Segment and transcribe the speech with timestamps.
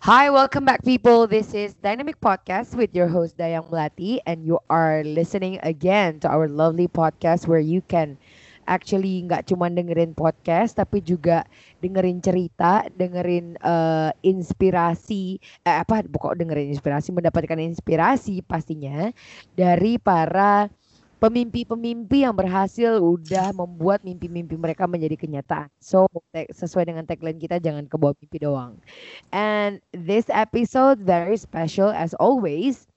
[0.00, 1.28] Hi, welcome back people.
[1.28, 6.28] This is Dynamic Podcast with your host Dayang Melati and you are listening again to
[6.32, 8.16] our lovely podcast where you can
[8.64, 11.44] actually nggak cuma dengerin podcast tapi juga
[11.84, 15.36] dengerin cerita, dengerin uh, inspirasi
[15.68, 19.12] eh, apa pokok dengerin inspirasi, mendapatkan inspirasi pastinya
[19.52, 20.72] dari para
[21.20, 25.68] pemimpi-pemimpi yang berhasil udah membuat mimpi-mimpi mereka menjadi kenyataan.
[25.76, 28.80] So, sesuai dengan tagline kita jangan kebawa mimpi doang.
[29.28, 32.88] And this episode very special as always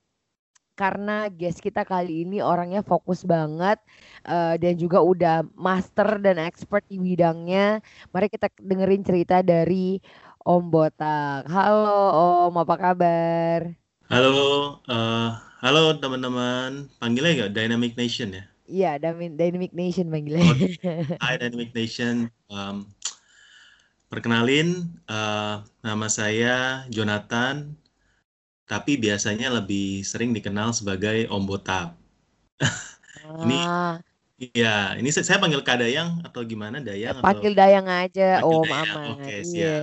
[0.73, 3.77] karena guest kita kali ini orangnya fokus banget
[4.25, 7.83] uh, dan juga udah master dan expert di bidangnya.
[8.09, 10.01] Mari kita dengerin cerita dari
[10.41, 11.45] Om Botak.
[11.51, 13.82] Halo Om, apa kabar?
[14.13, 16.85] Halo, uh, halo teman-teman.
[17.01, 18.45] Panggilnya nggak Dynamic Nation ya?
[18.69, 19.01] Iya,
[19.33, 20.53] Dynamic Nation panggilnya.
[20.53, 20.53] Oh,
[21.25, 22.29] Hai Dynamic Nation.
[22.45, 22.85] Um,
[24.13, 27.73] perkenalin, uh, nama saya Jonathan
[28.69, 31.97] tapi biasanya lebih sering dikenal sebagai Om Botak.
[33.41, 33.57] ini
[34.53, 38.61] ya, ini saya, saya panggil Kak Dayang atau gimana Dayang atau panggil Dayang aja, panggil
[38.61, 38.81] Om Dayang.
[38.93, 39.05] aman.
[39.17, 39.41] Oke, Iya.
[39.41, 39.81] siap.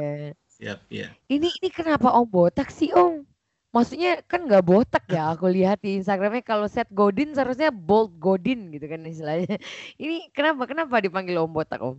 [0.55, 1.09] siap ya.
[1.27, 3.30] Ini ini kenapa Om botak sih Om?
[3.75, 8.59] Maksudnya kan nggak botak ya aku lihat di Instagramnya kalau set Godin seharusnya bold Godin
[8.75, 9.47] gitu kan istilahnya.
[10.03, 11.97] Ini kenapa kenapa dipanggil Om botak Om?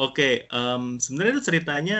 [0.00, 1.96] Oke, em, sebenarnya itu ceritanya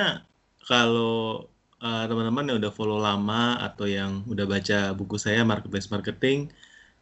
[0.69, 1.44] kalau
[1.84, 6.38] eh, teman-teman yang udah follow lama atau yang udah baca buku saya Marketplace Marketing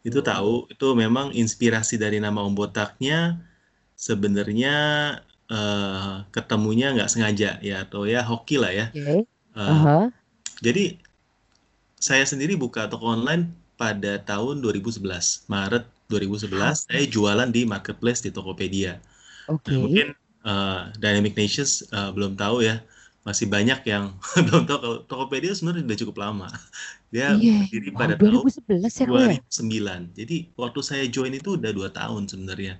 [0.07, 0.29] itu Hmm.
[0.29, 3.39] tahu itu memang inspirasi dari nama Om Botaknya
[4.07, 4.73] sebenarnya
[5.51, 8.85] eh, ketemunya nggak sengaja ya atau ya hoki lah ya.
[8.93, 9.27] Oke.
[9.57, 10.11] Eh, Aha.
[10.65, 10.83] jadi
[12.07, 13.43] saya sendiri buka toko online
[13.81, 18.99] pada tahun 2011, Maret 2011 saya jualan di marketplace di Tokopedia.
[19.47, 19.69] Oke.
[19.69, 20.07] Nah, mungkin
[20.47, 22.75] eh, Dynamic Nations eh, belum tahu ya,
[23.27, 24.05] masih banyak yang
[24.47, 26.47] belum tahu kalau Tokopedia sebenarnya sudah cukup lama.
[27.13, 27.51] Dia Iya.
[27.57, 29.35] berdiri Wow, pada tahun 2011 ya kok ya?
[29.35, 30.01] 2009.
[30.19, 32.73] Jadi waktu saya join itu udah dua tahun sebenarnya.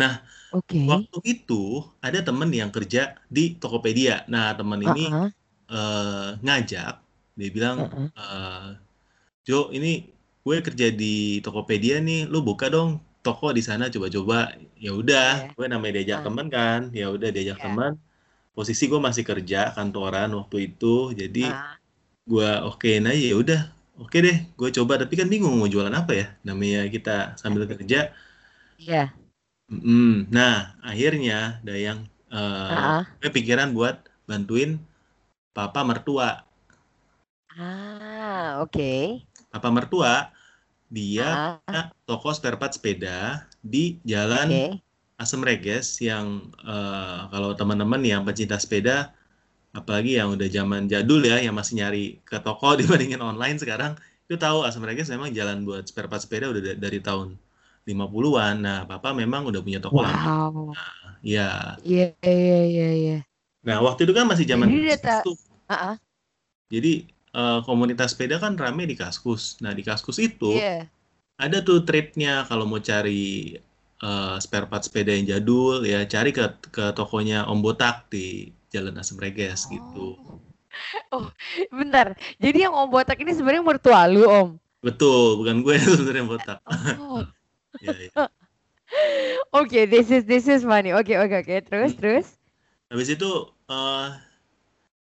[0.00, 0.12] Nah,
[0.50, 0.82] Oke.
[0.90, 4.24] waktu itu ada teman yang kerja di Tokopedia.
[4.32, 5.32] Nah, teman ini Heeh,
[5.72, 6.92] eh, ngajak,
[7.38, 8.08] dia bilang, heeh.
[8.18, 8.68] eh,
[9.48, 9.88] Jo, ini
[10.44, 12.90] gue kerja di Tokopedia nih, lu buka dong
[13.24, 14.56] toko di sana coba-coba.
[14.80, 15.54] Ya udah, Iya.
[15.56, 16.24] gue namanya diajak Ah.
[16.26, 17.64] teman kan, ya udah diajak Iya.
[17.66, 17.92] teman.
[18.56, 21.76] Posisi gue masih kerja kantoran waktu itu, jadi Ah,
[22.30, 23.60] gue okein aja ya udah,
[24.02, 24.94] oke deh, gue coba.
[25.02, 28.12] Tapi kan bingung mau jualan apa ya, namanya kita sambil kerja.
[28.78, 29.14] Iya.
[29.72, 30.28] Mm-mm.
[30.36, 32.00] Nah, akhirnya Dayang
[32.34, 33.96] eh Ah, gue pikiran buat
[34.28, 34.70] bantuin
[35.56, 36.44] papa mertua.
[37.58, 38.90] Ah, oke.
[39.52, 40.14] Papa mertua
[40.90, 41.38] dia
[41.68, 44.82] Ah, toko spare part sepeda di Jalan oke.
[45.22, 46.26] Asem Reges yang
[46.64, 49.14] eh, kalau teman-teman yang pecinta sepeda
[49.78, 53.92] apalagi yang udah zaman jadul ya yang masih nyari ke toko dibandingin online sekarang
[54.26, 57.28] itu tahu Asem Reges memang jalan buat spare part sepeda udah da- dari tahun
[57.88, 58.56] 50-an.
[58.66, 60.26] Nah, papa memang udah punya toko lama.
[60.26, 60.74] Wow.
[61.22, 61.78] Ya.
[61.88, 63.16] Iya, iya, iya, iya.
[63.66, 65.36] Nah, waktu itu kan masih zaman Jadi.
[65.68, 65.96] Ah, ah.
[66.72, 66.92] Jadi
[67.34, 69.58] eh, komunitas sepeda kan rame di Kaskus.
[69.58, 70.86] Nah, di Kaskus itu Iya.
[71.36, 73.58] ada tuh trade-nya kalau mau cari
[74.00, 78.98] eh, spare part sepeda yang jadul ya cari ke ke tokonya Om Botak di Jalan
[78.98, 80.14] Asem Reges gitu.
[81.10, 81.30] Oh,
[81.78, 82.12] bentar.
[82.38, 84.48] Jadi yang Om Botak ini sebenarnya mertua lu, Om?
[84.82, 86.58] Betul, bukan gue sebenarnya Om Botak.
[86.98, 87.22] Oh,
[87.82, 88.30] Ya, ya.
[89.50, 90.94] Oke, this is this is funny.
[90.94, 91.56] Oke, oke, oke.
[91.66, 92.00] Terus, Hmm.
[92.00, 92.26] terus.
[92.90, 93.30] Habis itu
[93.66, 94.06] eh,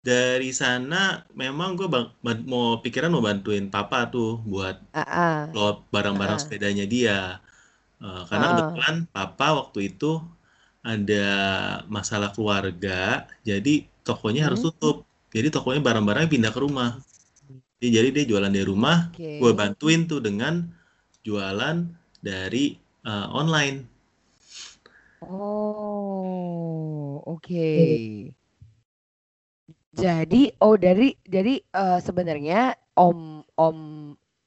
[0.09, 0.95] dari sana
[1.43, 5.47] memang gue bang- ban- mau pikiran mau bantuin papa tuh buat ah.
[5.55, 7.17] load barang-barang sepedanya dia.
[8.05, 10.11] Eh, karena kebetulan papa waktu itu
[10.93, 11.25] ada
[11.97, 13.73] masalah keluarga, jadi
[14.07, 14.67] tokonya harus Hmm.
[14.67, 14.95] tutup.
[15.35, 16.89] Jadi tokonya barang-barangnya pindah ke rumah.
[17.79, 18.97] Jadi, jadi dia jualan dari rumah,
[19.41, 20.53] gue bantuin tuh dengan
[21.27, 21.77] jualan
[22.23, 22.75] dari
[23.07, 23.77] uh, online.
[25.21, 27.63] Oh, oke.
[29.93, 33.77] Jadi, oh dari jadi eh, sebenarnya om om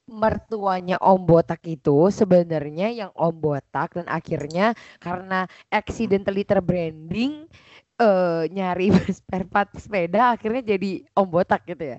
[0.06, 4.70] mertuanya Om Botak itu sebenarnya yang Om Botak dan akhirnya
[5.02, 7.50] karena accidentally terbranding
[7.98, 11.99] eh nyari spare part sepeda akhirnya jadi Om Botak gitu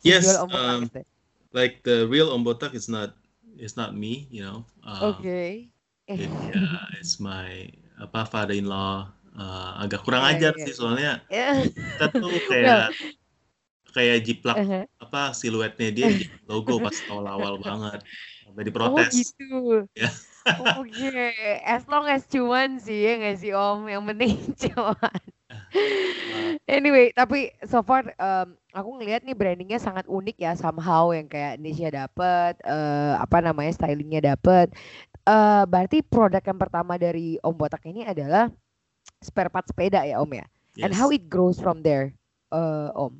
[0.00, 1.00] Yes, Jual Om Botak um, gitu.
[1.52, 3.12] like the real Om Botak is not
[3.60, 4.64] is not me, you know.
[4.80, 5.68] Uh, Oke.
[6.08, 7.68] it- yeah, it's my
[8.00, 9.12] apa father-in-law.
[9.38, 10.78] Uh, agak kurang Iya, ajar iya, sih iya.
[10.78, 11.46] soalnya Ya.
[11.62, 12.90] kita tuh kayak
[13.94, 14.82] kayak jiplak Uh-huh.
[14.98, 16.08] apa siluetnya dia
[16.50, 18.00] logo pas awal-awal banget
[18.42, 19.14] sampai Oh diprotes.
[19.14, 19.86] gitu.
[19.94, 20.10] Ya.
[20.58, 21.06] Oke,
[21.62, 24.32] as long as cuan sih ya nggak sih Om, yang penting
[24.66, 25.22] cuan.
[26.68, 31.56] Anyway, tapi so far em, aku ngelihat nih brandingnya sangat unik ya somehow yang kayak
[31.62, 34.68] niche-nya dapet, eh, apa namanya stylingnya dapet.
[35.28, 38.48] Eh, berarti produk yang pertama dari Om Botak ini adalah
[39.22, 40.46] spare part sepeda ya Om ya.
[40.82, 40.94] And Yes.
[40.94, 42.14] how it grows from there,
[42.54, 43.18] eh, Om?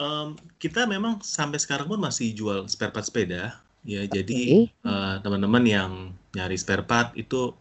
[0.00, 4.72] Um, kita memang sampai sekarang pun masih jual spare part sepeda ya jadi Oke.
[4.82, 5.90] eh, teman-teman yang
[6.34, 7.54] nyari spare part itu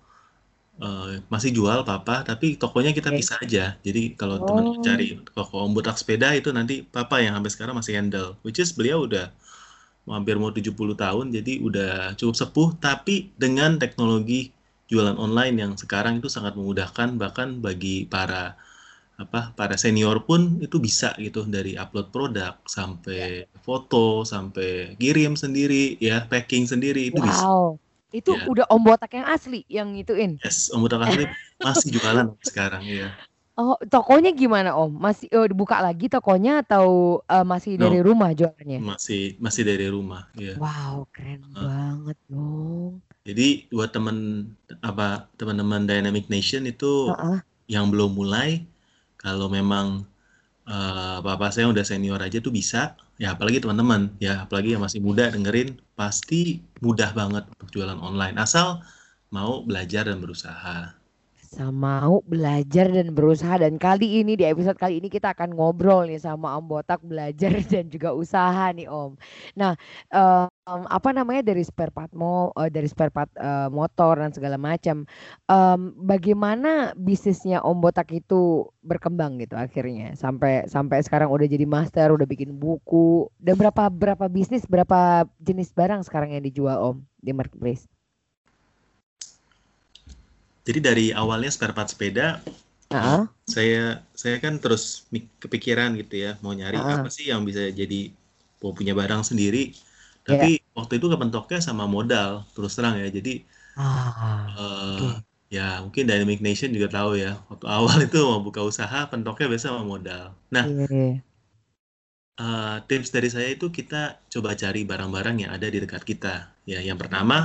[0.82, 3.20] eh, masih jual papa tapi tokonya kita Oke.
[3.22, 4.82] pisah aja jadi kalau teman Oh.
[4.82, 5.06] cari
[5.38, 9.06] toko Om Botak sepeda itu nanti papa yang sampai sekarang masih handle which is beliau
[9.06, 9.30] udah
[10.10, 14.52] hampir mau 70 tahun jadi udah cukup sepuh tapi dengan teknologi
[14.92, 18.60] jualan online yang sekarang itu sangat memudahkan bahkan bagi para
[19.24, 25.96] apa para senior pun itu bisa gitu dari upload produk sampai foto sampai kirim sendiri
[26.02, 27.78] ya packing sendiri itu bisa Wow,
[28.12, 28.44] itu Ya.
[28.52, 30.42] udah Om Botak yang asli yang ituin.
[30.42, 31.24] yes Om Botak Asli
[31.62, 33.08] masih jualan sekarang ya
[33.60, 34.92] Oh, tokonya gimana Om?
[34.98, 37.86] Masih eh, dibuka lagi tokonya atau eh, masih No.
[37.86, 38.80] dari rumah jualannya?
[38.82, 41.68] masih masih dari rumah ya Wow, keren Ah.
[41.68, 43.04] banget dong.
[43.22, 44.50] Jadi buat teman
[44.82, 47.38] apa teman-teman Dynamic Nation itu Heeh.
[47.70, 48.66] yang belum mulai
[49.22, 50.10] kalau memang
[50.66, 52.98] eh, bapak saya udah senior aja tuh bisa.
[53.22, 58.42] Ya apalagi teman-teman ya apalagi yang masih muda dengerin pasti mudah banget untuk jualan online.
[58.42, 58.82] Asal
[59.30, 60.98] mau belajar dan berusaha
[61.52, 66.08] Sama mau belajar dan berusaha dan kali ini di episode kali ini kita akan ngobrol
[66.08, 69.20] nih sama Om Botak belajar dan juga usaha nih Om.
[69.60, 69.76] Nah,
[70.08, 70.48] em,
[70.88, 75.04] apa namanya dari spare part mo eh, dari spare part eh, motor dan segala macam.
[75.52, 82.16] Em, bagaimana bisnisnya Om Botak itu berkembang gitu akhirnya sampai sampai sekarang udah jadi master,
[82.16, 83.28] udah bikin buku.
[83.36, 88.01] Dan berapa berapa bisnis, berapa jenis barang sekarang yang dijual Om di marketplace?
[90.68, 92.42] Jadi dari awalnya spare part sepeda
[92.92, 93.22] Heeh.
[93.56, 93.80] saya
[94.22, 94.84] saya kan terus
[95.44, 97.02] kepikiran gitu ya mau nyari Ah.
[97.02, 98.12] apa sih yang bisa jadi
[98.62, 99.74] mau punya barang sendiri
[100.30, 100.38] Ya.
[100.38, 103.42] tapi waktu itu kepentoknya sama modal terus terang ya jadi
[103.76, 105.24] Ah, eh, oke.
[105.52, 109.66] ya mungkin Dynamic Nation juga tahu ya waktu awal itu mau buka usaha pentoknya biasa
[109.72, 110.24] sama modal
[110.54, 111.12] nah Iya, iya.
[112.40, 114.02] eh, tips dari saya itu kita
[114.34, 116.36] coba cari barang-barang yang ada di dekat kita
[116.72, 117.38] ya yang pertama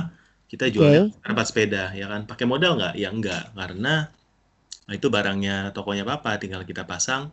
[0.51, 1.19] kita jualnya Oke.
[1.25, 3.89] tempat sepeda ya kan pakai modal nggak ya enggak karena
[4.87, 7.23] nah, itu barangnya tokonya papa tinggal kita pasang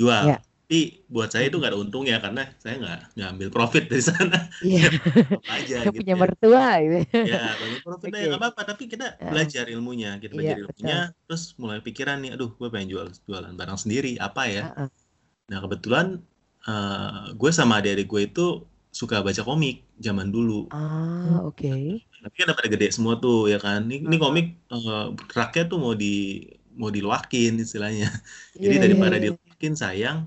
[0.00, 0.42] jual Ya.
[0.64, 0.78] tapi
[1.14, 4.88] buat saya itu nggak ada untungnya karena saya nggak nggak ambil profit dari sana Iya,
[5.44, 6.96] apa aja gitu punya ya mertua gitu.
[7.30, 8.30] ya bagi profitnya ya Oke.
[8.30, 9.28] nggak apa-apa tapi kita Ah.
[9.30, 13.54] belajar ilmunya kita Iya, belajar ilmunya terus mulai pikiran nih aduh gue pengen jual jualan
[13.60, 14.88] barang sendiri apa ya Heeh.
[15.50, 16.06] nah kebetulan
[16.68, 18.46] eh, gue sama adik-adik gue itu
[19.00, 21.72] suka baca komik zaman dulu Ah, oke.
[22.24, 25.92] Tapi kan pada gede semua tuh ya kan ini, ini komik eh, raknya tuh mau
[25.92, 26.40] di
[26.80, 28.08] mau diluakin istilahnya
[28.62, 29.22] jadi iya, daripada iya.
[29.30, 30.18] diluakin sayang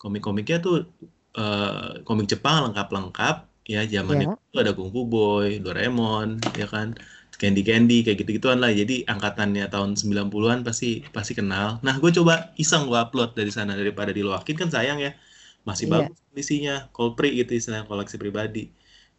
[0.00, 0.88] komik-komiknya tuh
[1.36, 4.02] eh, komik Jepang lengkap-lengkap ya Iya.
[4.02, 6.98] zaman itu ada Kung Fu Boy, Doraemon, ya kan,
[7.38, 8.70] Candy Candy kayak gitu-gituan lah.
[8.74, 11.78] Jadi angkatannya tahun 90-an pasti pasti kenal.
[11.86, 15.14] Nah, gue coba iseng gue upload dari sana daripada diluakin kan sayang ya.
[15.62, 16.10] Masih Iya.
[16.10, 18.70] bagus kondisinya, Colpri gitu istilahnya koleksi pribadi.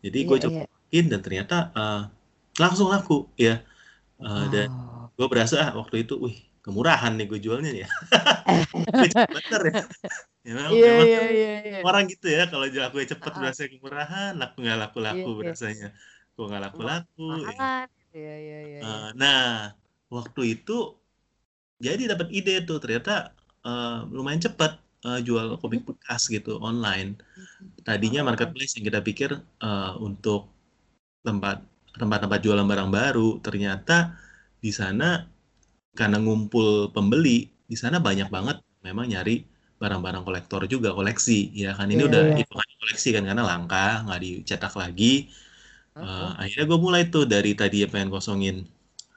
[0.04, 2.02] Jadi gue Iya, coba bikin dan ternyata eh,
[2.56, 3.62] langsung laku ya.
[4.22, 5.10] Eh, dan Wow.
[5.14, 6.34] gue berasa ah, waktu itu, wih
[6.64, 7.90] kemurahan nih gue jualnya ya.
[9.36, 9.84] Bener ya.
[10.44, 11.80] Ya, memang, Iya, memang iya, iya, iya.
[11.88, 13.38] orang gitu ya kalau lakunya cepet Ah.
[13.40, 15.40] berasa kemurahan laku nggak laku-laku Iya, iya.
[15.40, 15.88] berasanya
[16.34, 17.48] kok nggak laku-laku ya.
[17.48, 17.88] Mahalan.
[18.14, 18.80] Iya, iya, iya.
[18.80, 18.80] iya.
[18.84, 19.44] Eh, nah
[20.12, 20.78] waktu itu
[21.80, 23.32] jadi dapat ide tuh ternyata
[23.64, 24.72] eh, lumayan cepet
[25.04, 27.20] eh, jual komik bekas gitu online
[27.84, 28.28] tadinya Oh.
[28.32, 30.52] marketplace yang kita pikir eh, untuk
[31.24, 31.64] tempat
[32.02, 33.94] tempat-tempat jualan barang baru ternyata
[34.64, 35.06] di sana
[36.00, 39.46] karena ngumpul pembeli di sana banyak banget memang nyari
[39.82, 41.88] barang-barang kolektor juga koleksi ya kan?
[41.94, 42.36] Ini Iya, udah iya.
[42.40, 45.30] hitungan koleksi kan karena langka nggak dicetak lagi.
[46.02, 48.56] Uh, akhirnya gue mulai tuh dari tadi ya pengen kosongin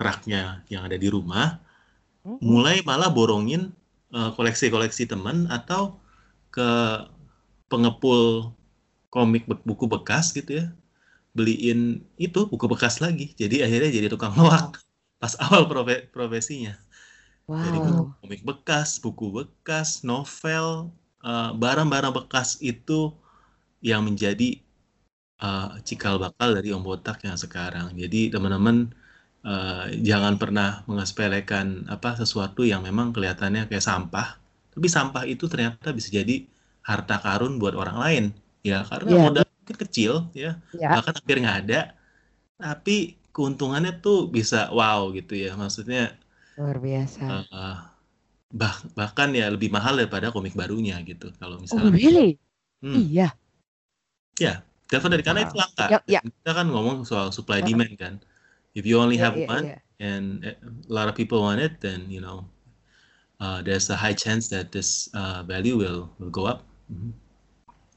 [0.07, 1.57] raknya yang ada di rumah,
[2.43, 3.73] mulai malah borongin
[4.17, 5.97] uh, koleksi-koleksi teman atau
[6.55, 6.69] ke
[7.71, 8.53] pengepul
[9.11, 10.67] komik buku bekas gitu ya,
[11.37, 11.81] beliin
[12.27, 13.25] itu buku bekas lagi.
[13.41, 14.81] Jadi akhirnya jadi tukang loak
[15.21, 16.75] pas awal profe- profesinya.
[17.65, 17.79] Jadi
[18.21, 20.93] komik bekas, buku bekas, novel,
[21.25, 23.13] uh, barang-barang bekas itu
[23.85, 24.61] yang menjadi
[25.43, 27.93] uh, cikal bakal dari Om Botak yang sekarang.
[27.97, 28.77] Jadi teman-teman
[29.47, 34.29] uh, jangan pernah mengesepelekan apa sesuatu yang memang kelihatannya kayak sampah,
[34.75, 36.45] tapi sampah itu ternyata bisa jadi
[36.87, 38.25] harta karun buat orang lain.
[38.67, 39.19] Ya karena Iya.
[39.19, 40.95] modal mungkin kecil ya, Ya.
[40.95, 41.81] bahkan hampir nggak ada,
[42.63, 45.59] tapi keuntungannya tuh bisa wow gitu ya.
[45.59, 46.15] Maksudnya
[46.55, 47.27] Luar biasa.
[47.51, 47.77] uh,
[48.55, 51.35] bah bahkan ya lebih mahal daripada komik barunya gitu.
[51.43, 52.39] Kalau Oh, misalnya, really?
[52.85, 53.29] hmm, Iya.
[54.91, 55.51] definitely karena Wow.
[55.51, 55.87] itu langka.
[55.91, 56.21] Ya, ya.
[56.23, 58.15] Kita kan ngomong soal supply demand kan.
[58.79, 59.77] If you only Iya, have iya, one iya.
[59.99, 60.53] and a
[60.93, 62.47] lot of people want it, then you know
[63.41, 66.63] uh, there's a high chance that this uh, value will will go up.
[66.93, 67.26] Mhm.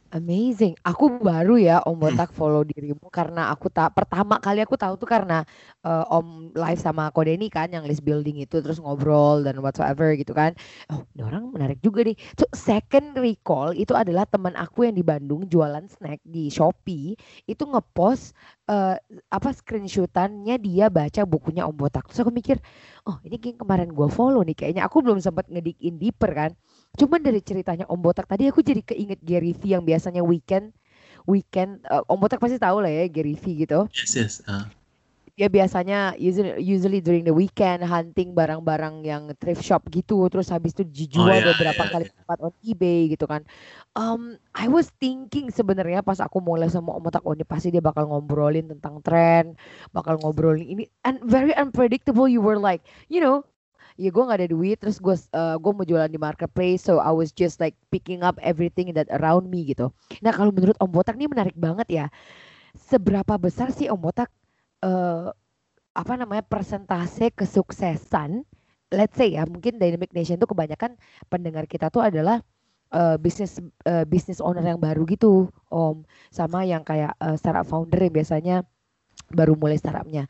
[0.09, 0.73] Amazing.
[0.81, 2.01] Aku baru ya Om Hmm.
[2.09, 5.45] Botak follow dirimu karena aku tak pertama kali aku tahu tuh karena
[5.85, 10.09] eh, Om live sama Ko Denny kan yang list building itu terus ngobrol dan whatsoever
[10.17, 10.57] gitu kan.
[10.89, 12.17] Oh, ini orang menarik juga nih.
[12.33, 17.13] So, second recall itu adalah teman aku yang di Bandung jualan snack di Shopee
[17.45, 18.33] itu ngepost
[18.65, 18.97] eh,
[19.29, 22.09] apa screenshotannya dia baca bukunya Om Botak.
[22.09, 22.57] Terus aku mikir,
[23.05, 24.89] oh ini kemarin gua follow nih kayaknya.
[24.89, 26.51] Aku belum sempat ngedik in deeper kan.
[26.97, 30.73] Cuman dari ceritanya Om Botak tadi aku jadi keinget Gary V yang biasanya weekend
[31.29, 33.85] weekend eh, Om Botak pasti tahu lah ya Gary V gitu.
[33.93, 34.33] Yes, yes.
[34.49, 34.65] Uh,
[35.39, 40.75] Dia biasanya usually, usually during the weekend hunting barang-barang yang thrift shop gitu terus habis
[40.75, 42.11] itu oh dijual ya, beberapa ya, kali ya.
[42.11, 43.47] lipat on eBay gitu kan.
[43.95, 47.79] Um, I was thinking sebenarnya pas aku mulai sama Om Botak oh ini pasti dia
[47.79, 49.55] bakal ngobrolin tentang tren,
[49.95, 53.47] bakal ngobrolin ini and very unpredictable you were like, you know,
[53.99, 57.35] ya gue nggak ada duit terus gue gue mau jualan di marketplace so I was
[57.35, 59.91] just like picking up everything that around me gitu.
[60.23, 62.05] Nah kalau menurut Om Botak ini menarik banget ya.
[62.79, 64.31] Seberapa besar sih Om Botak
[64.87, 65.27] eh,
[65.91, 68.47] apa namanya persentase kesuksesan?
[68.89, 70.95] Let's say ya mungkin Dynamic Nation itu kebanyakan
[71.27, 72.39] pendengar kita tuh adalah
[72.95, 77.99] eh, bisnis eh, bisnis owner yang baru gitu Om sama yang kayak eh, startup founder
[77.99, 78.55] yang biasanya
[79.31, 80.25] baru mulai startupnya.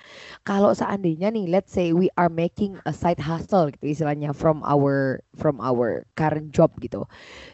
[0.47, 5.21] Kalau seandainya nih, let's say we are making a side hustle gitu istilahnya from our
[5.35, 7.05] from our current job gitu.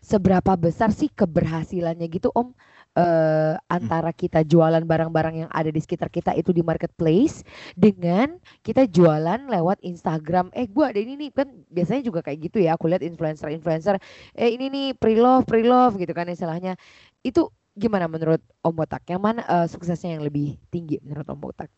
[0.03, 2.53] Seberapa besar sih keberhasilannya gitu Om
[2.97, 7.43] eh, antara kita jualan barang-barang yang ada di sekitar kita itu di marketplace
[7.75, 10.49] dengan kita jualan lewat Instagram.
[10.55, 12.75] Eh gua ada ini nih kan biasanya juga kayak gitu ya.
[12.79, 13.99] Aku lihat influencer-influencer
[14.35, 16.79] eh ini nih pre-love pre-love gitu kan istilahnya.
[17.25, 19.03] Itu gimana menurut Om Botak?
[19.05, 21.69] Yang mana eh, suksesnya yang lebih tinggi menurut Om Botak?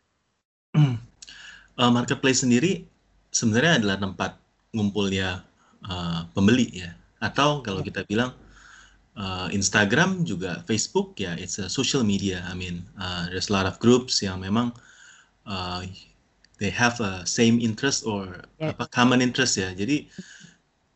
[0.77, 2.85] Uh, marketplace sendiri
[3.33, 4.31] sebenarnya adalah tempat
[4.71, 5.41] ngumpulnya
[5.83, 6.93] uh, pembeli ya.
[7.17, 8.37] Atau kalau kita bilang
[9.17, 12.45] uh, Instagram juga Facebook ya, it's a social media.
[12.45, 14.69] I mean, uh, there's a lot of groups yang memang
[15.49, 15.81] uh,
[16.61, 18.73] they have a same interest or Yeah.
[18.73, 19.73] apa common interest ya.
[19.73, 20.09] Jadi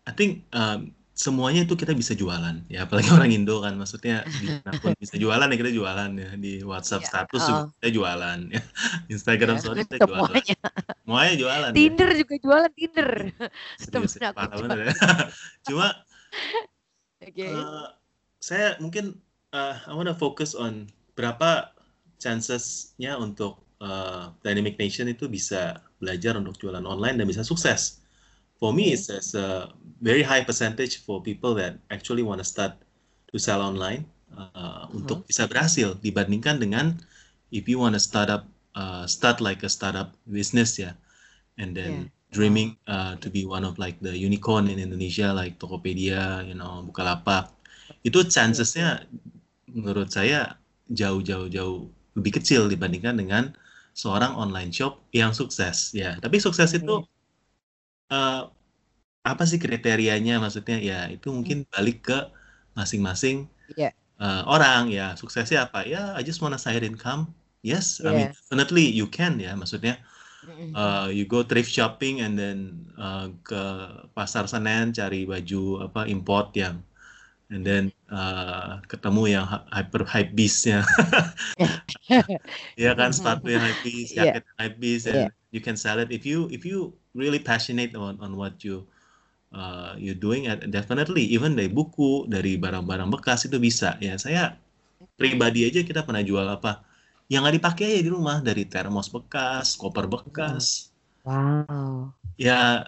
[0.06, 4.16] I think um, semuanya itu kita bisa jualan ya apalagi orang Indo kan maksudnya
[4.82, 7.68] pun bisa jualan ya kita jualan ya di WhatsApp Iya, status juga uh.
[7.78, 8.62] kita jualan ya
[9.14, 10.56] Instagram Ya, story kita jualan semuanya.
[11.06, 13.10] semuanya jualan ya Tinder juga jualan Tinder.
[13.78, 14.64] serius Temen ya, parah jualan.
[14.64, 14.94] bener ya
[15.68, 15.88] cuma
[17.22, 17.46] Oke.
[17.46, 17.86] eh,
[18.42, 19.06] saya mungkin
[19.54, 21.70] eh, I wanna focus on berapa
[22.18, 28.01] chancesnya untuk eh, Dynamic Nation itu bisa belajar untuk jualan online dan bisa sukses
[28.62, 32.78] for me it's, it's a very high percentage for people that actually want to start
[33.34, 34.06] to sell online
[34.38, 36.94] uh, untuk bisa berhasil dibandingkan dengan
[37.50, 40.96] if you want to start up uh, start like a startup business ya.
[41.60, 46.48] And then dreaming uh, to be one of like the unicorn in Indonesia like Tokopedia
[46.48, 47.52] you know Bukalapak.
[48.02, 49.06] Itu chancesnya
[49.68, 50.56] menurut saya
[50.90, 53.44] jauh jauh jauh lebih kecil dibandingkan dengan
[53.94, 56.18] seorang online shop yang sukses ya.
[56.24, 57.04] Tapi sukses itu
[58.12, 58.42] eh,
[59.32, 60.34] apa sih kriterianya?
[60.44, 62.18] Maksudnya ya itu mungkin balik ke
[62.78, 63.38] masing-masing
[63.78, 63.90] Iya.
[64.22, 64.82] eh, orang.
[64.98, 65.80] Ya suksesnya apa?
[65.94, 68.38] Ya I just wanna side income yes I mean Yes.
[68.50, 70.02] definitely you can ya maksudnya
[70.76, 72.58] uh, you go thrift shopping and then
[72.98, 73.62] uh, ke
[74.18, 76.82] pasar Senen cari baju apa import yang
[77.52, 80.82] and then uh, ketemu yang hy- hyper hype beastnya
[82.80, 84.40] ya kan sepatu yang hype beast Iya.
[84.40, 88.16] jaket hype beast and you can sell it if you if you really passionate on
[88.24, 88.88] on what you
[89.52, 94.56] uh, you doing uh, definitely even dari buku dari barang-barang bekas itu bisa ya saya
[95.20, 96.84] pribadi aja kita pernah jual apa
[97.32, 100.92] yang nggak dipakai aja di rumah dari termos bekas, koper bekas.
[101.24, 102.12] Wow.
[102.36, 102.84] Ya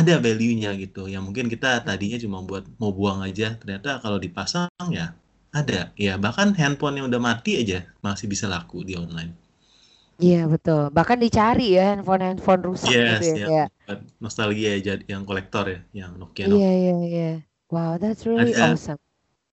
[0.00, 1.02] ada value-nya gitu.
[1.14, 4.68] Yang mungkin kita tadinya cuma buat mau buang aja, ternyata kalau dipasang
[4.98, 5.06] ya
[5.60, 5.80] ada.
[6.04, 9.32] Ya bahkan handphone yang udah mati aja masih bisa laku di online.
[10.22, 10.82] Iya betul.
[10.96, 15.80] Bahkan dicari ya handphone-handphone rusak Yes, gitu ya buat nostalgia ya, jadi yang kolektor ya,
[15.92, 16.70] yang Nokia Iya Nokia.
[16.78, 17.30] iya iya.
[17.72, 18.76] Wow, that's really Ada.
[18.76, 19.00] awesome.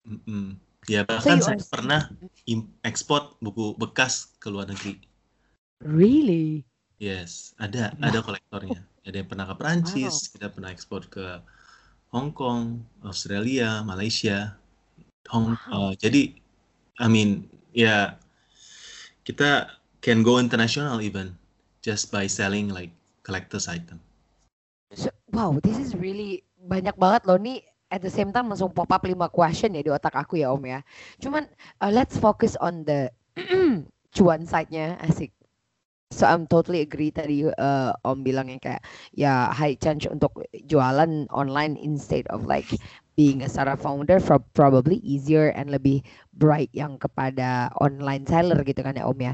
[0.08, 0.58] Mm-mm.
[0.86, 2.00] Ya So bahkan you saya are pernah
[2.86, 4.98] ekspor buku bekas ke luar negeri.
[5.82, 6.64] really?
[6.96, 8.80] Yes, ada ada kolektornya.
[9.04, 11.44] Ada yang pernah ke Perancis, kita pernah ekspor ke
[12.10, 14.56] Hong Kong, Australia, Malaysia,
[15.28, 15.54] Hong.
[15.68, 15.92] Wow.
[15.92, 16.32] uh, jadi,
[16.96, 18.16] I mean, ya
[19.28, 19.68] kita
[20.00, 21.36] can go international even
[21.84, 22.90] just by selling like
[23.26, 24.00] collectors item.
[24.94, 27.60] So, wow, this is really banyak banget loh nih.
[27.86, 30.64] At the same time langsung pop up 5 question ya di otak aku ya Om
[30.66, 30.80] ya.
[31.22, 31.46] Cuman
[31.78, 33.12] uh, let's focus on the
[34.16, 35.35] cuan side-nya asik.
[36.14, 38.78] So I'm totally agree tadi uh, Om bilang yang kayak
[39.10, 40.38] ya high chance untuk
[40.70, 42.70] jualan online instead of like
[43.18, 48.86] being a startup founder for probably easier and lebih bright yang kepada online seller gitu
[48.86, 49.32] kan ya Om ya.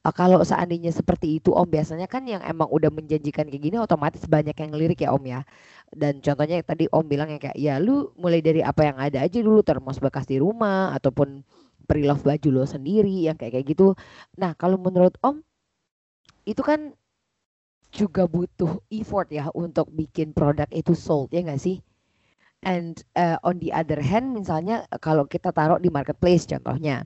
[0.00, 4.24] Uh, kalau seandainya seperti itu Om biasanya kan yang emang udah menjanjikan kayak gini otomatis
[4.24, 5.44] banyak yang ngelirik ya Om ya.
[5.92, 9.38] Dan contohnya tadi Om bilang yang kayak ya lu mulai dari apa yang ada aja
[9.44, 11.44] dulu termos bekas di rumah ataupun
[11.84, 13.92] pre-love baju lo sendiri yang kayak kayak gitu.
[14.40, 15.44] Nah, kalau menurut Om
[16.44, 16.92] itu kan
[17.94, 21.78] juga butuh effort ya untuk bikin produk itu sold ya nggak sih?
[22.64, 27.04] And uh, on the other hand misalnya kalau kita taruh di marketplace contohnya.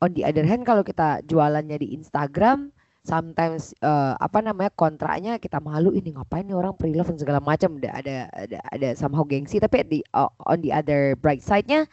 [0.00, 2.72] On the other hand kalau kita jualannya di Instagram
[3.06, 8.26] sometimes uh, apa namanya kontraknya kita malu ini ngapain nih orang pre-love segala macam ada
[8.34, 11.86] ada ada somehow gengsi tapi di uh, on the other bright side-nya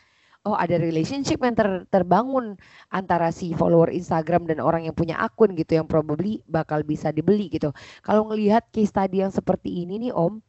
[0.43, 2.59] oh ada relationship yang ter, terbangun
[2.91, 7.47] antara si follower Instagram dan orang yang punya akun gitu yang probably bakal bisa dibeli
[7.47, 7.71] gitu.
[8.03, 10.43] Kalau ngelihat case tadi yang seperti ini nih Om,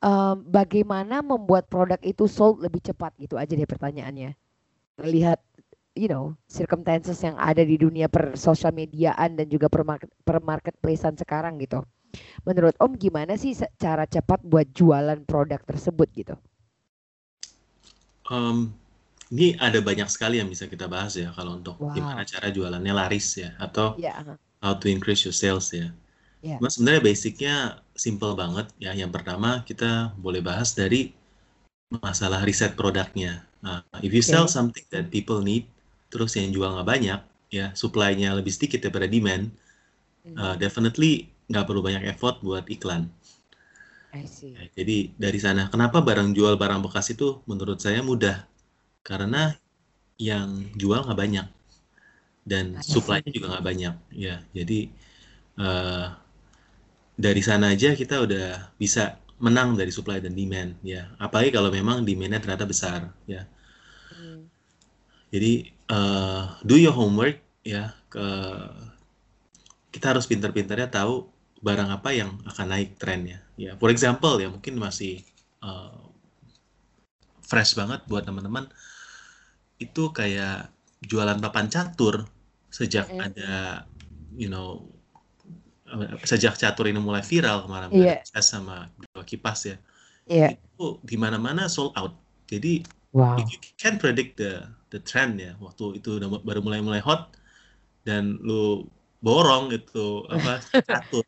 [0.00, 4.32] um, bagaimana membuat produk itu sold lebih cepat gitu aja deh pertanyaannya.
[5.04, 5.40] Lihat
[5.96, 10.40] you know circumstances yang ada di dunia per sosial mediaan dan juga per market per
[10.40, 11.84] marketplacean sekarang gitu.
[12.48, 16.34] Menurut Om gimana sih cara cepat buat jualan produk tersebut gitu?
[18.26, 18.72] Um,
[19.34, 21.94] ini ada banyak sekali yang bisa kita bahas ya kalau untuk Wow.
[21.96, 24.12] gimana cara jualannya laris ya atau Ya,
[24.62, 25.90] how to increase your sales ya.
[26.44, 26.56] Ya.
[26.58, 27.54] Cuma sebenarnya basicnya
[27.96, 28.92] simple banget ya.
[28.94, 31.12] Yang pertama kita boleh bahas dari
[31.90, 33.46] masalah riset produknya.
[33.64, 34.54] Nah, if you sell Oke.
[34.56, 35.64] something that people need,
[36.12, 39.50] terus yang jual nggak banyak, ya supply-nya lebih sedikit daripada demand,
[40.38, 40.60] uh, Mhm.
[40.62, 41.12] definitely
[41.50, 43.10] nggak perlu banyak effort buat iklan.
[44.14, 44.56] I see.
[44.56, 48.48] Ya, jadi dari sana, kenapa barang jual barang bekas itu menurut saya mudah?
[49.06, 49.54] Karena
[50.18, 51.46] yang jual nggak banyak
[52.46, 52.92] dan I see.
[52.94, 53.94] supply-nya juga nggak banyak.
[54.14, 54.80] Ya, jadi
[55.58, 56.06] uh,
[57.16, 58.46] dari sana aja kita udah
[58.82, 60.78] bisa menang dari supply dan demand.
[60.82, 63.00] Ya, apalagi kalau memang demand-nya ternyata besar.
[63.30, 63.46] Ya,
[64.06, 64.48] Hmm.
[65.34, 65.52] jadi
[65.90, 67.42] uh, do your homework.
[67.66, 68.22] Ya, ke
[69.90, 71.26] kita harus pintar-pintarnya tahu
[71.64, 73.40] barang apa yang akan naik trennya.
[73.56, 75.24] Ya, for example ya mungkin masih
[75.64, 76.04] uh,
[77.42, 78.68] fresh banget buat teman-teman
[79.76, 80.72] itu kayak
[81.04, 82.24] jualan papan catur
[82.72, 83.20] sejak Mm.
[83.32, 83.52] ada
[84.34, 84.88] you know
[86.26, 87.94] sejak catur ini mulai viral kemarin
[88.26, 89.76] saya sama dua kipas ya
[90.26, 90.58] Iya.
[90.58, 92.18] itu di mana-mana sold out.
[92.50, 92.82] Jadi
[93.14, 93.38] Wow.
[93.40, 97.32] if you can predict the the trend ya waktu itu udah baru mulai-mulai hot
[98.02, 98.84] dan lu
[99.24, 100.60] borong itu apa
[100.90, 101.24] catur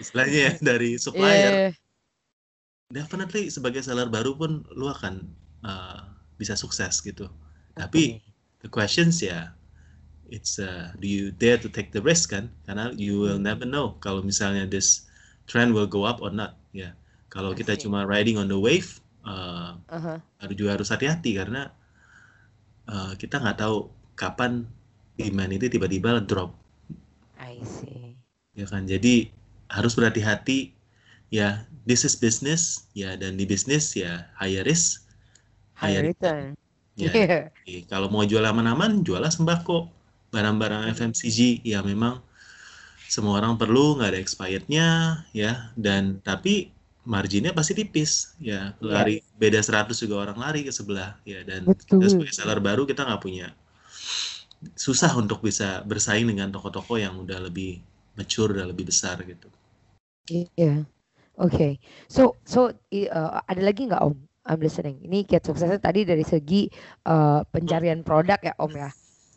[0.00, 1.70] istilahnya ya, dari supplier Iya.
[2.90, 5.22] definitely sebagai seller baru pun lu akan
[5.62, 6.02] uh,
[6.40, 7.30] bisa sukses gitu
[7.80, 8.20] tapi
[8.60, 9.56] the questions ya
[10.30, 12.52] it's uh, do you dare to take the risk kan?
[12.68, 13.48] Karena you will Hmm.
[13.50, 15.10] never know kalau misalnya this
[15.50, 16.94] trend will go up or not ya.
[17.30, 19.74] Kalau kita cuma riding on the wave uh,
[20.38, 21.70] harus juga harus hati-hati karena
[22.86, 24.66] uh, kita nggak tahu kapan
[25.18, 26.54] demand itu tiba-tiba drop.
[27.38, 28.14] I see.
[28.54, 28.86] ya kan?
[28.86, 29.30] Jadi
[29.70, 30.74] harus berhati-hati
[31.32, 31.66] ya.
[31.88, 33.16] This is business ya.
[33.18, 35.06] Dan di bisnis ya higher risk.
[35.80, 36.59] High higher return.
[37.00, 37.40] Ya Iya.
[37.64, 39.88] Jadi, kalau mau jual aman-aman juallah sembako
[40.30, 42.20] barang-barang FMCG ya memang
[43.10, 44.86] semua orang perlu nggak ada expirednya
[45.34, 46.70] ya dan tapi
[47.02, 48.86] marginnya pasti tipis ya Iya.
[48.86, 52.04] lari beda 100 juga orang lari ke sebelah ya dan Betul.
[52.04, 53.48] kita sebagai seller baru kita nggak punya
[54.76, 57.80] susah untuk bisa bersaing dengan toko-toko yang udah lebih
[58.14, 59.48] mature dan lebih besar gitu
[60.30, 60.86] Iya.
[61.40, 61.80] Oke.
[62.06, 64.14] So so i- uh, ada lagi nggak Om?
[64.50, 64.96] I'm listening.
[65.06, 66.66] Ini kiat suksesnya tadi dari segi
[67.12, 68.90] uh, pencarian produk ya Om ya.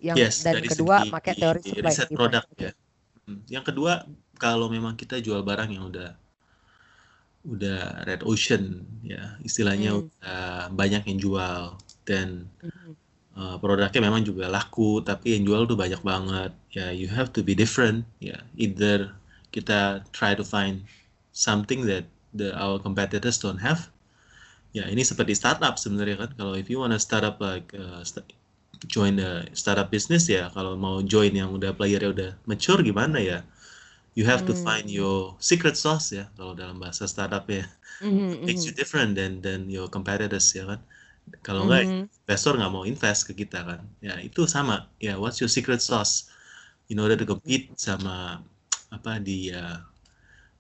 [0.10, 2.58] yang Yes, dan dari kedua segi pakai teori supply riset and produk demand.
[2.60, 2.72] ya.
[3.26, 3.94] Hmm, Yang kedua,
[4.44, 6.10] kalau memang kita jual barang yang udah
[7.44, 10.00] udah red ocean ya, istilahnya Hmm.
[10.00, 11.62] udah banyak yang jual
[12.08, 12.96] dan Mhm.
[13.36, 16.52] uh, produknya memang juga laku, tapi yang jual tuh banyak banget.
[16.78, 18.06] Ya, you have to be different.
[18.24, 19.14] Ya, either
[19.56, 20.86] kita try to find
[21.34, 23.92] something that the our competitors don't have.
[24.74, 26.32] Ya, ini seperti startup sebenarnya kan.
[26.40, 28.26] Kalau if you wanna start up like uh, sta-
[28.90, 33.46] join a startup business ya, kalau mau join yang udah playernya udah mature gimana ya?
[34.18, 34.68] You have to Hmm.
[34.68, 37.66] find your secret sauce ya, kalau dalam bahasa startup ya.
[38.00, 38.70] Mhm, Makes mhm.
[38.70, 40.82] you different than than your competitors ya kan.
[41.46, 42.10] Kalau enggak Mhm.
[42.26, 46.30] investor nggak mau invest ke kita kan ya itu sama ya what's your secret sauce
[46.92, 48.42] in order to compete sama
[48.94, 49.80] apa di uh,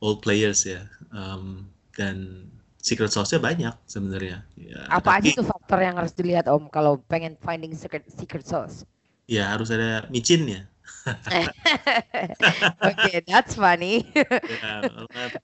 [0.04, 2.50] old players ya Um, dan
[2.84, 7.00] secret sauce-nya banyak sebenarnya ya Apa aja tapi tuh faktor yang harus dilihat Om kalau
[7.08, 8.84] pengen finding secret secret sauce?
[9.24, 10.68] ya harus ada micinnya
[12.84, 14.08] Oke, that's funny.
[14.16, 14.80] ya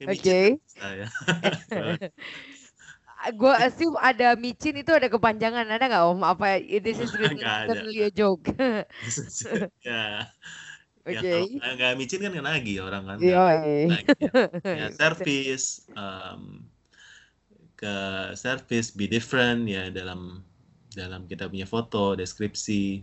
[0.07, 0.59] Oke.
[0.59, 1.07] bisa ya
[3.35, 6.19] Gue assume ada micin itu ada kepanjangan, ada nggak Om?
[6.23, 8.47] Apa this is really a joke?
[9.83, 10.23] ya
[11.03, 11.31] ya Oke.
[11.59, 13.43] kalau nggak micin kan kena lagi orang kan Iya.
[13.59, 13.99] ya.
[14.63, 16.63] ya service um,
[17.79, 17.95] ke
[18.35, 20.43] service be different ya dalam
[20.91, 22.99] dalam kita punya foto deskripsi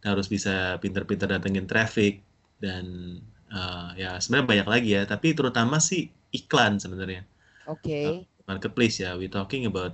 [0.00, 2.24] harus bisa pinter-pinter datengin traffic
[2.56, 3.18] dan
[3.52, 7.28] uh, ya sebenarnya banyak lagi ya tapi terutama sih iklan sebenarnya
[7.68, 8.24] Oke.
[8.48, 9.92] marketplace ya we talking about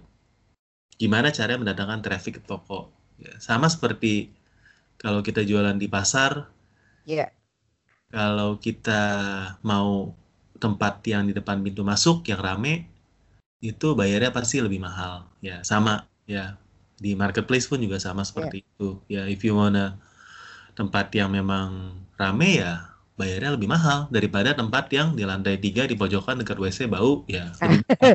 [1.01, 4.31] gimana cara mendatangkan traffic ke toko ya, sama seperti
[5.01, 6.47] kalau kita jualan di pasar
[7.09, 7.33] Iya.
[8.13, 9.03] kalau kita
[9.67, 10.15] mau
[10.61, 12.87] tempat yang di depan pintu masuk yang rame
[13.61, 16.57] itu bayarnya pasti lebih mahal ya sama ya
[17.01, 19.97] di marketplace pun juga sama seperti itu ya if you wanna
[20.79, 22.73] tempat yang memang rame ya
[23.21, 27.53] bayarnya lebih mahal daripada tempat yang di lantai tiga di pojokan dekat WC bau ya
[27.65, 28.15] lebih murah,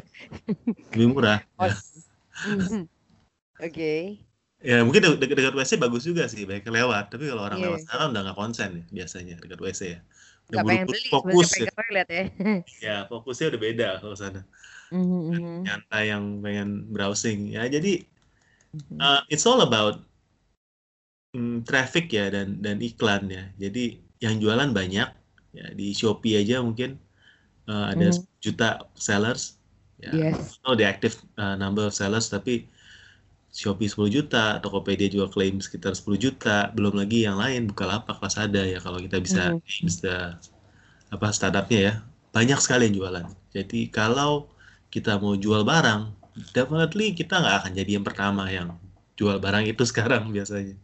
[0.94, 1.76] lebih murah Oh, ya.
[2.46, 2.90] mhm.
[3.60, 3.92] Oke.
[4.70, 7.66] ya mungkin de- dekat dekat WC bagus juga sih banyak lewat tapi kalau orang Iya.
[7.70, 10.00] lewat sana udah nggak konsen ya biasanya dekat WC ya
[10.50, 11.72] udah Nggak pengen beli, fokus ya.
[12.10, 12.24] ya.
[12.88, 14.42] ya fokusnya udah beda kalau sana
[14.91, 15.00] Mhm,
[15.32, 18.06] mhm, nyantai yang pengen browsing ya jadi
[18.74, 18.98] mhm.
[19.02, 20.02] uh, it's all about
[21.36, 23.84] mm, traffic ya dan dan iklan ya jadi
[24.24, 25.10] yang jualan banyak
[25.56, 26.98] ya di Shopee aja mungkin
[27.69, 28.12] uh, ada Mhm.
[28.12, 29.43] 10 juta sellers
[30.02, 30.60] ya Yes.
[30.65, 32.67] no the active uh, number of sellers tapi
[33.56, 38.60] Shopee 10 juta, Tokopedia juga klaim sekitar 10 juta, belum lagi yang lain Bukalapak, Lazada
[38.67, 39.62] ya kalau kita bisa Mhm.
[39.63, 40.36] names the
[41.13, 41.93] apa startupnya ya
[42.36, 43.28] banyak sekali yang jualan.
[43.56, 44.52] Jadi kalau
[44.96, 46.16] kita mau jual barang,
[46.56, 48.80] definitely kita nggak akan jadi yang pertama yang
[49.20, 50.80] jual barang itu sekarang biasanya,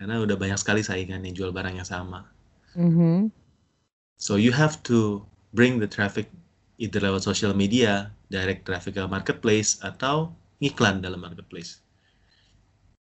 [0.00, 2.24] karena udah banyak sekali saingan yang jual barang yang sama.
[2.72, 3.28] Mhm.
[4.16, 5.20] So you have to
[5.52, 6.32] bring the traffic
[6.80, 10.32] either lewat social media, direct traffic ke marketplace atau
[10.64, 11.84] iklan dalam marketplace.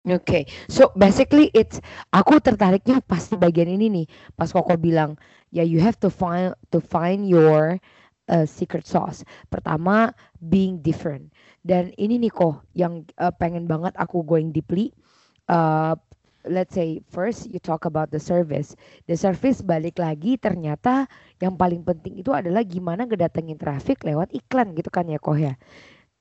[0.09, 1.83] Oke, so basically it's
[2.15, 4.07] aku tertariknya pasti bagian ini nih.
[4.39, 5.19] Pas Koko bilang,
[5.53, 7.77] ya you have to find to find your
[8.29, 9.25] uh, secret sauce.
[9.49, 11.33] Pertama, being different.
[11.65, 14.95] Dan ini nih kok yang uh, pengen banget aku going deeply.
[15.49, 15.97] Uh,
[16.47, 18.79] let's say first you talk about the service.
[19.11, 21.11] The service balik lagi ternyata
[21.43, 25.55] yang paling penting itu adalah gimana ngedatengin traffic lewat iklan gitu kan ya kok ya.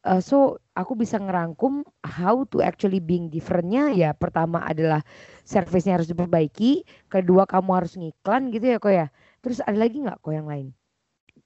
[0.08, 5.04] Uh, so aku bisa ngerangkum how to actually being differentnya ya pertama adalah
[5.44, 9.08] servicenya harus diperbaiki kedua kamu harus ngiklan gitu ya kok ya
[9.44, 10.72] terus ada lagi nggak kok yang lain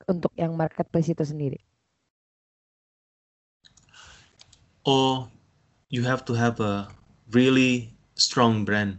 [0.08, 1.60] untuk yang marketplace itu sendiri?
[4.82, 5.30] Or
[5.94, 6.90] you have to have a
[7.30, 8.98] really strong brand.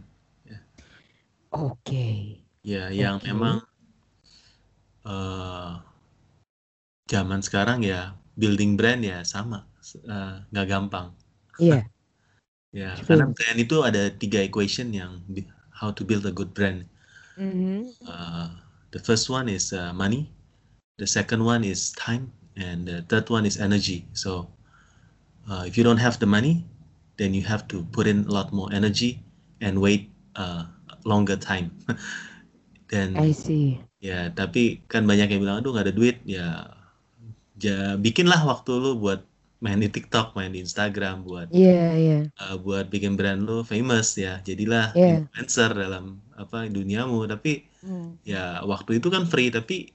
[1.53, 2.39] Oke.
[2.63, 3.29] Ya yang Oke.
[3.29, 3.57] memang
[5.05, 5.71] eh,
[7.11, 11.11] zaman sekarang ya building brand ya sama eh, nggak gampang.
[11.59, 11.83] Iya.
[12.73, 13.05] Ya True.
[13.05, 15.21] karena brand itu ada tiga equation yang
[15.69, 16.89] how to build a good brand.
[17.37, 17.93] Mhm.
[18.01, 18.49] Uh,
[18.89, 20.25] the first one is uh, money
[20.97, 24.45] the second one is time and the third one is energy so
[25.49, 26.61] uh, if you don't have the money
[27.17, 29.19] then you have to put in a lot more energy
[29.61, 30.65] and wait uh,
[31.05, 31.73] longer time
[32.93, 36.19] then I see Ya, tapi kan banyak yang bilang, aduh nggak ada duit.
[36.27, 36.75] Ya,
[37.55, 39.23] ja, bikinlah waktu lu buat
[39.63, 44.19] main di TikTok, main di Instagram, buat iya iya uh, buat bikin brand lu famous
[44.19, 44.43] ya.
[44.43, 45.23] Jadilah Iya.
[45.23, 47.23] influencer dalam apa duniamu.
[47.31, 48.19] Tapi Hmm.
[48.27, 49.91] ya waktu itu kan free, tapi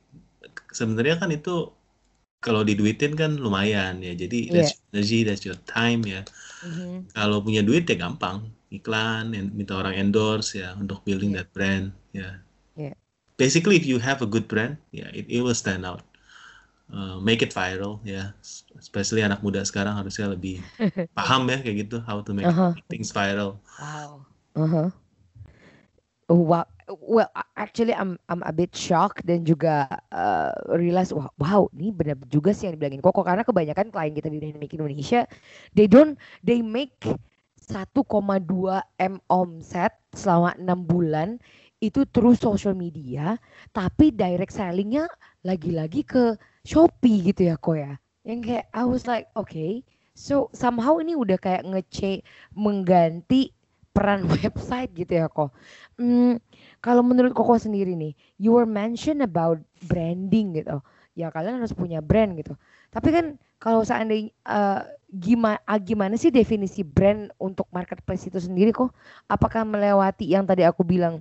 [0.78, 1.74] sebenarnya kan itu
[2.38, 4.14] kalau diduitin kan lumayan ya.
[4.14, 6.22] Jadi that's your energy, that's your time ya.
[6.62, 7.10] Mhm.
[7.10, 8.54] Kalau punya duit ya gampang.
[8.68, 11.40] iklan, en- minta orang endorse ya untuk building Yeah.
[11.40, 12.36] that brand ya.
[12.76, 12.92] Yeah.
[13.40, 16.04] Basically if you have a good brand, ya it, it will stand out.
[16.92, 18.36] Uh, make it viral ya.
[18.76, 20.60] Especially anak muda sekarang harusnya lebih
[21.16, 22.76] paham ya kayak gitu how to make Uh-huh.
[22.92, 23.56] things viral.
[23.80, 24.28] Wow.
[24.52, 24.88] Uh-huh.
[26.28, 26.68] Oh, wow.
[26.88, 32.16] Well, actually I'm I'm a bit shocked dan juga uh, realize wow, wow, ini benar
[32.32, 33.20] juga sih yang dibilangin Koko.
[33.20, 35.28] Karena kebanyakan klien kita di Dynamic Indonesia
[35.76, 36.96] they don't they make
[37.68, 38.00] 1,2
[39.04, 41.36] m omset selama enam bulan
[41.84, 43.36] itu through social media
[43.76, 45.04] tapi direct sellingnya
[45.44, 47.92] lagi-lagi ke Shopee gitu ya kok ya.
[48.24, 49.84] Yang kayak I was like okay
[50.16, 52.24] so somehow ini udah kayak ngece
[52.56, 53.52] mengganti
[53.92, 55.52] peran website gitu ya kok
[55.98, 56.38] Hmm,
[56.88, 59.60] kalau menurut Koko sendiri nih, you were mention about
[59.92, 60.80] branding gitu.
[61.12, 62.56] Ya kalian harus punya brand gitu.
[62.88, 64.32] Tapi kan kalau seandainya
[65.12, 68.96] gimana gimana sih definisi brand untuk marketplace itu sendiri kok?
[69.28, 71.20] Apakah melewati yang tadi aku bilang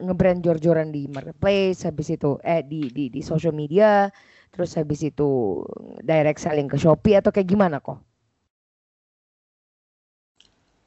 [0.00, 4.08] ngebrand jor-joran di marketplace, habis itu eh di di di social media,
[4.48, 5.60] terus habis itu
[6.00, 8.00] direct selling ke Shopee atau kayak gimana kok?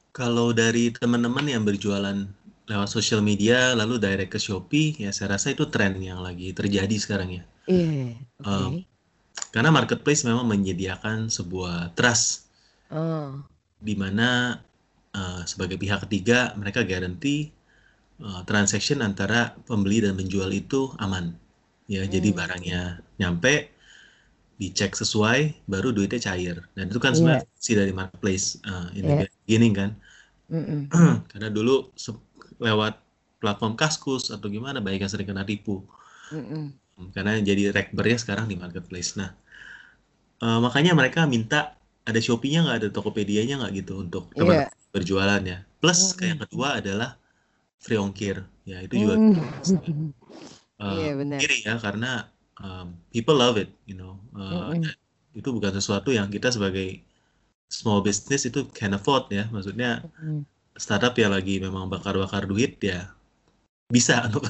[0.10, 2.26] Kalau dari teman-teman yang berjualan
[2.72, 6.96] lewat social media lalu direct ke Shopee, ya saya rasa itu tren yang lagi terjadi
[7.04, 7.44] sekarang ya.
[7.68, 8.46] Iya, oke.
[8.46, 8.74] Um,
[9.54, 12.48] Karena marketplace memang menyediakan sebuah trust
[12.90, 13.46] Oh,
[13.88, 14.60] di mana
[15.20, 17.52] uh, sebagai pihak ketiga mereka garanti
[18.24, 21.26] uh, transaction antara pembeli dan penjual itu aman.
[21.92, 22.40] Ya, jadi Hmm.
[22.40, 22.82] barangnya
[23.22, 23.54] nyampe,
[24.62, 26.56] dicek sesuai, baru duitnya cair.
[26.78, 27.18] Dan itu kan Iya.
[27.18, 29.28] sebenarnya fungsi dari marketplace uh, in the Iya.
[29.46, 29.90] beginning kan.
[31.32, 32.16] Karena dulu se-
[32.60, 32.94] lewat
[33.42, 35.84] platform Kaskus atau gimana banyak yang sering kena tipu.
[36.34, 36.74] Mm-mm.
[37.16, 39.20] Karena jadi rekbernya sekarang di marketplace.
[39.20, 39.30] Nah,
[40.44, 44.68] eh, makanya mereka minta ada Shopee-nya nggak, ada Tokopedia-nya nggak gitu untuk teman Iya.
[44.94, 45.58] berjualan ya.
[45.82, 46.28] Plus Mm-mm.
[46.30, 47.10] yang kedua adalah
[47.82, 48.46] free ongkir.
[48.66, 49.34] Ya, itu juga Mm.
[50.76, 51.40] Iya benar.
[51.40, 52.28] kiri ya karena
[52.60, 54.20] um, people love it, you know.
[54.36, 54.84] Eh, Mm-mm.
[54.84, 54.96] dan
[55.36, 57.00] itu bukan sesuatu yang kita sebagai
[57.68, 59.48] small business itu can afford ya.
[59.52, 60.46] Maksudnya Mm.
[60.76, 63.10] Startup yang lagi memang bakar-bakar duit ya
[63.90, 64.46] bisa untuk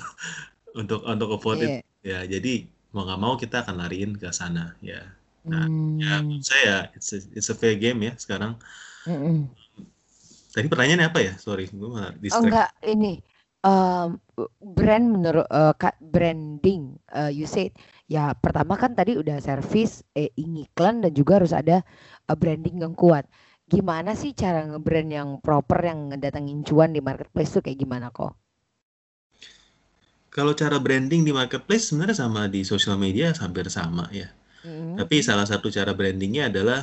[0.76, 1.82] untuk untuk afford it Iya.
[2.06, 2.54] ya jadi
[2.94, 5.02] mau nggak mau kita akan lariin ke sana ya
[5.46, 5.70] Nah,
[6.02, 6.42] ya Hmm.
[6.42, 8.58] saya it's a, it's a fair game ya sekarang
[9.06, 9.46] Mm-mm.
[10.56, 13.22] tadi pertanyaannya apa ya sorry gue malah Oh distract enggak ini
[13.62, 14.18] um,
[14.74, 17.70] brand menurut uh, branding uh, you said
[18.10, 21.86] ya pertama kan tadi udah service eh, iklan dan juga harus ada
[22.30, 23.26] uh, branding yang kuat.
[23.74, 28.32] Gimana sih cara ngebrand yang proper yang ngedatengin cuan di marketplace tuh kayak gimana kok?
[30.36, 34.28] kalau cara branding di marketplace sebenarnya sama di social media hampir sama ya
[34.66, 34.96] Mm-mm.
[35.00, 36.82] tapi salah satu cara brandingnya adalah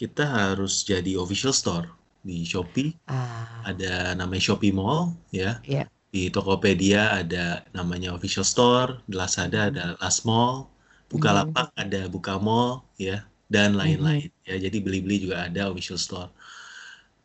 [0.00, 1.88] kita harus jadi official store
[2.28, 5.90] di Shopee Ah, ada namanya Shopee Mall ya Iya.
[6.14, 9.70] di Tokopedia ada namanya official store di Lazada Mhm.
[9.72, 10.68] ada Last Mall
[11.12, 14.30] Bukalapak ada Bukamall ya dan lain-lain.
[14.48, 16.30] Ya jadi beli-beli juga ada official store.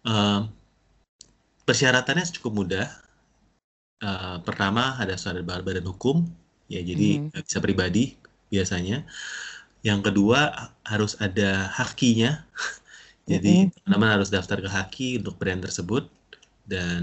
[0.06, 0.50] Em,
[1.66, 2.88] persyaratannya cukup mudah.
[4.10, 6.18] Eh, pertama ada surat bar- badan hukum.
[6.74, 7.32] Ya jadi Mhm.
[7.32, 8.04] nggak bisa pribadi
[8.54, 8.98] biasanya.
[9.90, 10.40] Yang kedua
[10.92, 12.32] harus ada hakinya.
[13.32, 16.04] Jadi teman-teman harus daftar ke haki untuk brand tersebut.
[16.66, 17.02] Dan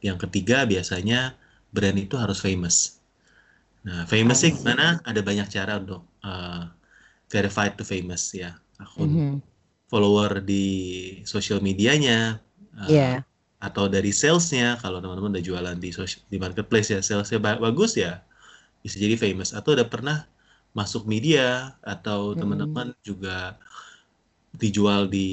[0.00, 1.36] yang ketiga biasanya
[1.74, 2.76] brand itu harus famous.
[3.86, 4.58] Nah famous sih see.
[4.60, 5.00] gimana?
[5.10, 6.62] Ada banyak cara untuk uh,
[7.28, 9.34] verified to famous ya akun Mhm.
[9.88, 10.64] follower di
[11.24, 12.40] sosial medianya
[12.76, 13.10] uh, Iya.
[13.58, 17.96] atau dari salesnya kalau teman-teman udah jualan di sosial, di marketplace ya salesnya ba- bagus
[17.98, 18.22] ya
[18.84, 20.24] bisa jadi famous atau udah pernah
[20.76, 22.38] masuk media atau Mm.
[22.38, 23.58] teman-teman juga
[24.58, 25.28] dijual di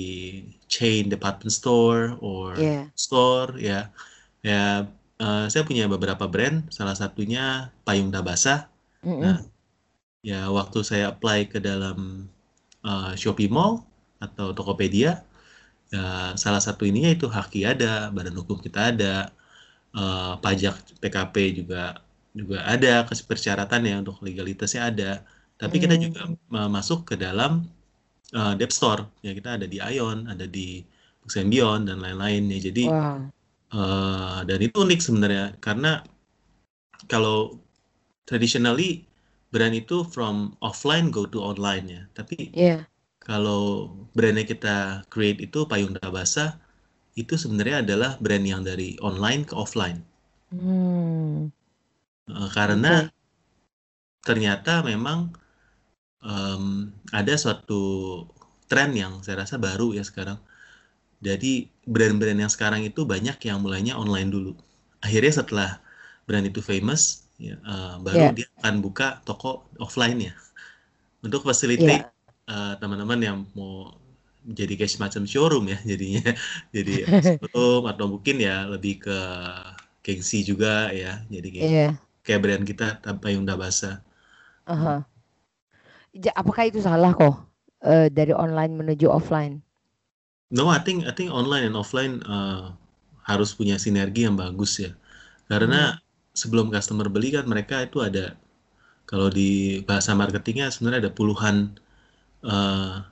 [0.67, 2.91] chain department store or Iya.
[2.93, 3.89] store ya
[4.43, 4.85] ya
[5.17, 8.67] eh, saya punya beberapa brand salah satunya Payung Tabasa
[9.05, 9.21] Mm-mm.
[9.21, 9.37] Nah,
[10.25, 11.97] ya waktu saya apply ke dalam
[12.89, 13.73] uh, Shopee Mall
[14.25, 15.11] atau Tokopedia,
[15.93, 19.13] ya salah satu ininya itu Haki ada, badan hukum kita ada,
[19.97, 21.35] uh, pajak PKP
[21.65, 22.01] juga
[22.39, 25.11] juga ada, persyaratannya untuk legalitasnya ada.
[25.61, 26.03] Tapi kita Hmm.
[26.05, 26.21] juga
[26.57, 27.51] uh, masuk ke dalam
[28.35, 30.83] uh, Store, ya kita ada di Ion, ada di
[31.25, 32.59] Beyond dan lain-lain ya.
[32.69, 33.17] Jadi Wah.
[33.75, 35.99] Eh, dan itu unik sebenarnya karena
[37.11, 37.59] kalau
[38.29, 39.05] traditionally
[39.55, 40.35] brand itu from
[40.69, 42.01] offline go to online ya.
[42.17, 42.87] Tapi Iya.
[43.29, 43.63] kalau
[44.17, 44.77] brandnya kita
[45.13, 46.45] create itu Payung Dabasa
[47.21, 49.99] itu sebenarnya adalah brand yang dari online ke offline.
[50.51, 51.51] Hmm.
[52.29, 53.15] Eh, karena Oke.
[54.27, 55.19] ternyata memang
[56.25, 56.65] em,
[57.19, 57.83] ada suatu
[58.69, 60.39] tren yang saya rasa baru ya sekarang
[61.27, 61.53] Jadi
[61.89, 64.53] brand-brand yang sekarang itu banyak yang mulainya online dulu.
[65.01, 65.71] Akhirnya setelah
[66.29, 68.37] brand itu famous, ya, uh, baru Iya.
[68.37, 70.33] dia akan buka toko offline ya.
[71.25, 72.11] Untuk facilitate Iya.
[72.49, 73.93] uh, teman-teman yang mau
[74.45, 76.21] jadi kayak semacam showroom ya jadinya.
[76.75, 77.01] Jadi
[77.41, 79.17] showroom atau mungkin ya lebih ke
[80.05, 81.25] gengsi juga ya.
[81.33, 81.89] Jadi kayak, Iya.
[82.21, 84.05] kayak brand kita Payung Dabasa.
[84.69, 85.01] Aha.
[86.13, 87.41] Ja- apakah itu salah kok
[87.81, 89.65] eh, dari online menuju offline?
[90.53, 92.69] No, I think I think online and offline uh,
[93.25, 94.93] harus punya sinergi yang bagus ya.
[95.49, 95.97] Karena
[96.41, 98.25] sebelum customer beli kan mereka itu ada
[99.09, 101.55] kalau di bahasa marketingnya sebenarnya ada puluhan
[102.45, 103.03] uh,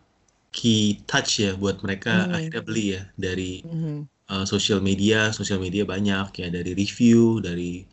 [0.58, 2.36] key touch ya buat mereka Hmm.
[2.38, 4.06] akhirnya beli ya dari Mhm.
[4.32, 7.86] uh, social media, social media banyak ya dari review, dari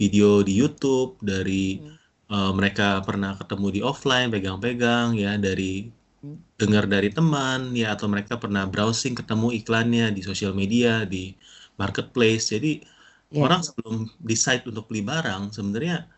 [0.00, 1.94] video di YouTube, dari Hmm.
[2.34, 5.90] uh, mereka pernah ketemu di offline, pegang-pegang ya dari
[6.22, 6.38] Hmm.
[6.60, 11.34] dengar dari teman ya atau mereka pernah browsing ketemu iklannya di social media, di
[11.80, 12.50] marketplace.
[12.54, 12.82] Jadi
[13.28, 13.44] Iya.
[13.44, 16.08] orang sebelum decide untuk beli barang sebenarnya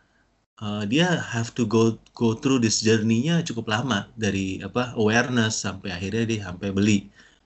[0.62, 5.90] uh, dia have to go go through this journey-nya cukup lama dari apa awareness sampai
[5.96, 6.98] akhirnya dia sampai beli.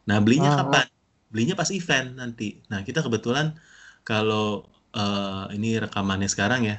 [0.09, 0.57] Nah, belinya Ah.
[0.65, 0.87] kapan?
[1.33, 2.61] Belinya pas event nanti.
[2.71, 3.57] Nah, kita kebetulan
[4.05, 6.77] kalau uh, ini rekamannya sekarang ya,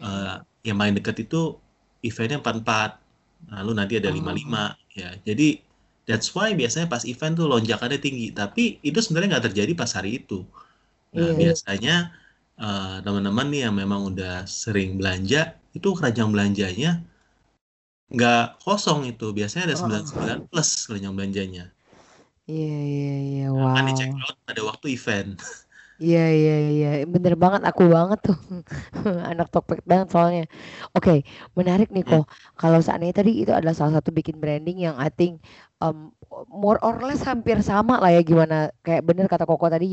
[0.00, 1.56] uh, yang paling dekat itu
[2.02, 2.98] eventnya 44.
[3.52, 4.16] Lalu nanti ada Oh.
[4.16, 5.10] 55 ya.
[5.26, 5.60] Jadi
[6.08, 10.10] that's why biasanya pas event tuh lonjakannya tinggi, tapi itu sebenarnya nggak terjadi pas hari
[10.24, 10.42] itu.
[11.14, 11.38] Nah, Iya.
[11.38, 11.94] biasanya
[12.64, 15.38] uh, teman-teman nih yang memang udah sering belanja,
[15.76, 16.88] itu keranjang belanjanya
[18.14, 19.26] nggak kosong itu.
[19.38, 19.78] Biasanya ada Oh.
[19.80, 21.64] 99 plus keranjang belanjanya.
[22.50, 23.98] Iya iya iya Nah, kan di wow.
[23.98, 25.30] check out pada waktu event.
[26.02, 28.36] Iya iya iya bener banget aku banget tuh
[29.30, 30.42] anak Tokped banget soalnya.
[30.96, 31.12] Oke
[31.58, 32.10] menarik nih Hmm.
[32.10, 32.24] kok.
[32.60, 35.32] Kalau seandainya tadi itu adalah salah satu bikin branding yang I think
[35.84, 36.10] um,
[36.48, 39.86] more or less hampir sama lah ya gimana kayak bener kata Koko tadi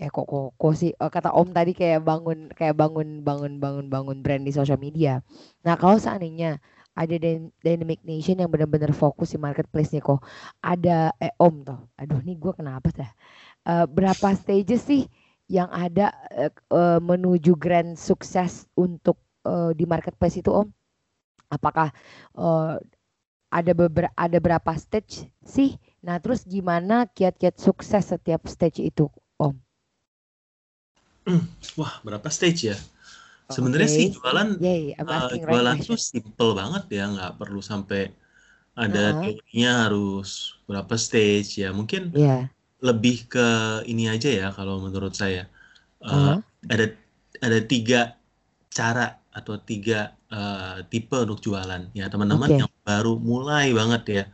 [0.00, 4.18] eh kok Koko sih eh, kata Om tadi kayak bangun kayak bangun bangun bangun bangun
[4.24, 5.20] brand di social media.
[5.68, 6.58] Nah kalau seandainya
[6.96, 10.20] ada Dyn- Dynamic Nation yang benar-benar fokus di marketplace nih kok
[10.64, 11.80] ada eh Om toh.
[12.00, 13.12] Aduh nih gue kenapa dah?
[13.62, 15.02] Eh, berapa stages sih
[15.56, 18.52] yang ada eh, menuju grand sukses
[18.84, 19.16] untuk
[19.52, 20.68] eh, di marketplace itu Om?
[21.56, 21.88] Apakah
[22.38, 22.74] eh,
[23.58, 25.14] ada beberapa ada berapa stage
[25.54, 25.70] sih?
[26.06, 29.06] Nah, terus gimana kiat-kiat sukses setiap stage itu,
[29.46, 29.54] Om?
[31.80, 32.76] Wah, berapa stage ya?
[33.54, 33.98] Sebenarnya Oke.
[33.98, 38.00] sih jualan Yay, uh, asking right jualan tuh simple banget ya, nggak perlu sampai
[38.84, 39.18] ada Heeh.
[39.20, 40.28] teorinya harus
[40.68, 41.70] berapa stage ya.
[41.78, 42.52] Mungkin Iya.
[42.88, 43.46] Lebih ke
[43.90, 45.40] ini aja ya kalau menurut saya.
[46.02, 46.36] Uh, Heeh.
[46.74, 46.84] ada
[47.46, 47.96] ada tiga
[48.78, 52.60] cara atau tiga uh, tipe untuk jualan ya teman-teman Oke.
[52.62, 54.24] yang baru mulai banget ya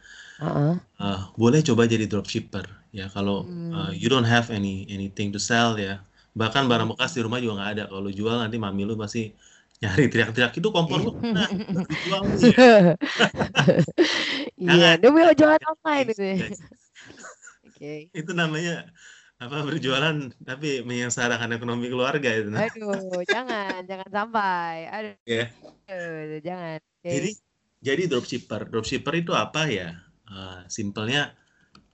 [0.42, 0.72] Heeh.
[1.02, 3.92] uh, boleh coba jadi dropshipper ya kalau uh, Hmm.
[3.94, 6.00] you don't have any anything to sell ya
[6.34, 6.94] bahkan barang Hmm.
[6.94, 9.20] bekas di rumah juga nggak ada kalau jual nanti mami lu pasti
[9.82, 11.11] nyari teriak-teriak itu kompor lu
[11.90, 12.56] dijual nih ya
[14.58, 14.96] Iya, Jangan.
[15.02, 16.22] demi jualan online itu
[17.79, 18.11] Oke.
[18.11, 18.91] itu namanya
[19.38, 22.67] apa berjualan tapi menyengsarakan ekonomi keluarga itu nah.
[22.67, 24.91] Aduh, jangan, jangan sampai.
[24.91, 25.47] Aduh, Ya.
[26.43, 26.83] jangan.
[26.83, 27.07] Oke.
[27.07, 27.31] Jadi
[27.79, 28.67] jadi dropshipper.
[28.67, 29.95] Dropshipper itu apa ya?
[30.27, 31.38] Eh, simpelnya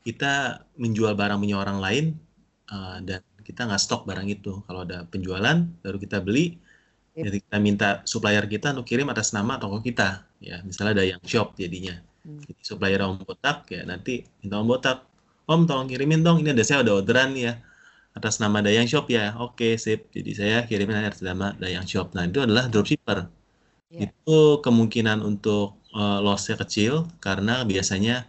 [0.01, 2.05] kita menjual barang punya orang lain
[2.73, 4.65] eh, dan kita nggak stok barang itu.
[4.65, 6.57] Kalau ada penjualan baru kita beli.
[7.15, 7.25] Yep.
[7.29, 10.25] Jadi kita minta supplier kita untuk kirim atas nama toko kita.
[10.41, 11.95] Ya, misalnya ada yang shop jadinya.
[12.25, 12.41] Hmm.
[12.41, 15.05] Jadi supplier Om Botak ya nanti minta Om Botak,
[15.53, 16.37] Om tolong kirimin dong.
[16.43, 17.55] Ini ada saya ada orderan nih ya
[18.17, 19.35] atas nama Dayang Shop ya.
[19.45, 20.01] Oke, sip.
[20.17, 22.07] Jadi saya kirimin atas nama Dayang Shop.
[22.17, 23.19] Nah, itu adalah dropshipper
[23.93, 24.11] Iya.
[24.11, 28.27] itu kemungkinan untuk uh, loss-nya kecil karena biasanya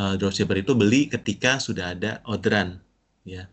[0.00, 2.80] uh, dropshipper itu beli ketika sudah ada orderan
[3.24, 3.44] ya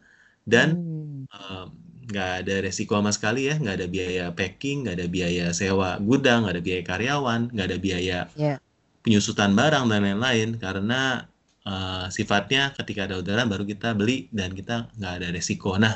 [0.48, 1.26] dan Hmm.
[1.34, 1.68] um,
[2.10, 6.44] nggak ada resiko sama sekali ya nggak ada biaya packing nggak ada biaya sewa gudang
[6.44, 8.56] nggak ada biaya karyawan nggak ada biaya Ya.
[9.04, 11.28] penyusutan barang dan lain-lain karena
[11.70, 15.96] uh, sifatnya ketika ada orderan baru kita beli dan kita nggak ada resiko nah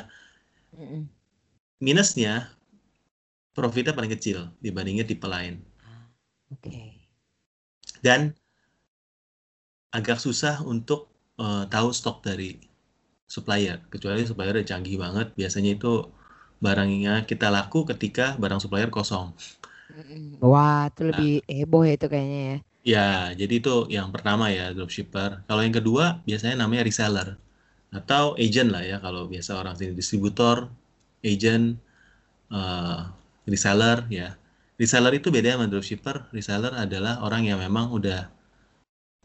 [1.80, 2.50] minusnya
[3.56, 5.54] profitnya paling kecil dibandingin tipe lain
[6.50, 7.08] Oke.
[8.02, 8.34] dan
[9.98, 11.00] agak susah untuk
[11.44, 12.50] eh, tahu stok dari
[13.34, 15.92] supplier kecuali supplier udah canggih banget biasanya itu
[16.64, 19.28] barangnya kita laku ketika barang supplier kosong.
[20.50, 21.08] Wah, itu Nah.
[21.08, 22.56] lebih heboh ya itu kayaknya ya.
[22.88, 25.44] Ya jadi itu yang pertama ya dropshipper.
[25.44, 27.28] Kalau yang kedua biasanya namanya reseller.
[27.92, 30.56] Atau agent lah ya kalau biasa orang sini distributor
[31.20, 31.76] agent
[32.52, 33.00] eh,
[33.44, 34.28] reseller ya.
[34.80, 36.32] Reseller itu beda sama dropshipper.
[36.32, 38.30] Reseller adalah orang yang memang udah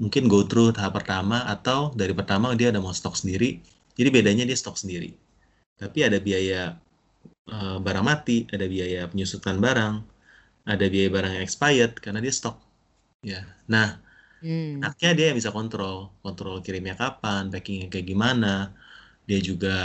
[0.01, 3.61] mungkin go through tahap pertama atau dari pertama dia ada mau stok sendiri.
[3.95, 5.14] Jadi bedanya dia stok sendiri.
[5.80, 6.76] Tapi ada biaya
[7.47, 9.95] eh, barang mati, ada biaya penyusutan barang,
[10.68, 12.62] ada biaya barang yang expired karena dia stok.
[13.32, 13.39] Ya.
[13.74, 13.88] Nah,
[14.41, 14.84] Hmm.
[14.84, 18.47] enaknya dia yang bisa kontrol, kontrol kirimnya kapan, packingnya kayak gimana.
[19.30, 19.76] Dia juga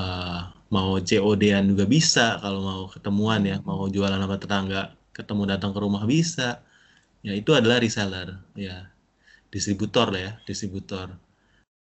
[0.00, 0.38] eh,
[0.74, 4.82] mau COD-an juga bisa kalau mau ketemuan ya, mau jualan sama tetangga,
[5.16, 6.48] ketemu datang ke rumah bisa.
[7.26, 8.28] Ya itu adalah reseller,
[8.66, 8.76] ya
[9.54, 11.08] distributor lah ya, distributor.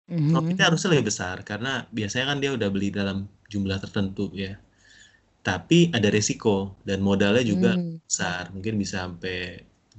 [0.08, 0.32] Mhm.
[0.32, 3.18] Profitnya harusnya lebih besar karena biasanya kan dia udah beli dalam
[3.52, 4.52] jumlah tertentu ya.
[5.48, 8.02] Tapi ada resiko dan modalnya juga Hmm.
[8.08, 9.38] besar, mungkin bisa sampai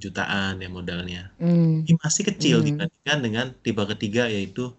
[0.03, 1.31] jutaan ya modalnya.
[1.39, 1.87] Hmm.
[1.87, 2.67] Ini masih kecil Hmm.
[2.67, 4.75] dibandingkan dengan tipe ketiga yaitu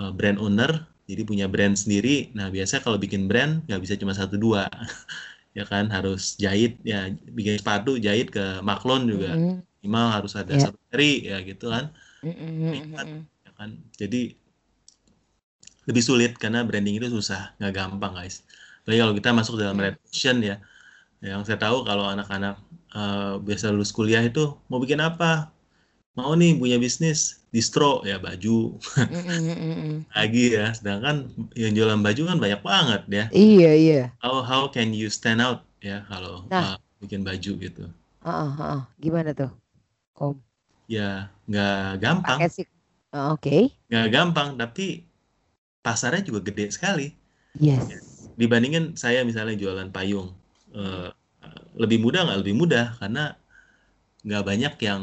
[0.00, 0.70] uh, brand owner,
[1.04, 2.32] jadi punya brand sendiri.
[2.32, 4.64] Nah biasa kalau bikin brand nggak bisa cuma satu dua,
[5.58, 9.34] ya kan harus jahit ya bikin sepatu jahit ke maklon juga
[9.80, 10.68] minimal harus ada Ya.
[10.70, 11.92] satu seri ya gitu kan.
[12.20, 13.00] Mhm.
[13.44, 14.36] ya kan jadi
[15.88, 18.44] lebih sulit karena branding itu susah nggak gampang guys
[18.84, 20.56] Apalagi kalau kita masuk dalam red ocean ya
[21.20, 22.60] yang saya tahu kalau anak-anak
[22.94, 25.50] eh, biasa lulus kuliah itu mau bikin apa
[26.18, 28.78] mau nih punya bisnis distro ya baju
[30.16, 34.02] lagi ya sedangkan yang jualan baju kan banyak banget ya Iya iya.
[34.22, 36.74] how how can you stand out ya kalau Nah.
[36.74, 37.84] eh, bikin baju gitu
[38.20, 38.80] Heeh, heeh.
[39.00, 39.50] Gimana tuh?
[40.20, 40.36] Om.
[40.90, 42.38] ya nggak gampang.
[43.16, 43.72] Oh, Oke.
[43.88, 45.06] nggak gampang tapi
[45.82, 47.06] pasarnya juga gede sekali
[47.58, 48.30] Yes.
[48.38, 50.30] dibandingin saya misalnya jualan payung
[50.74, 51.08] eh,
[51.76, 53.20] lebih mudah nggak lebih mudah karena
[54.26, 55.02] nggak banyak yang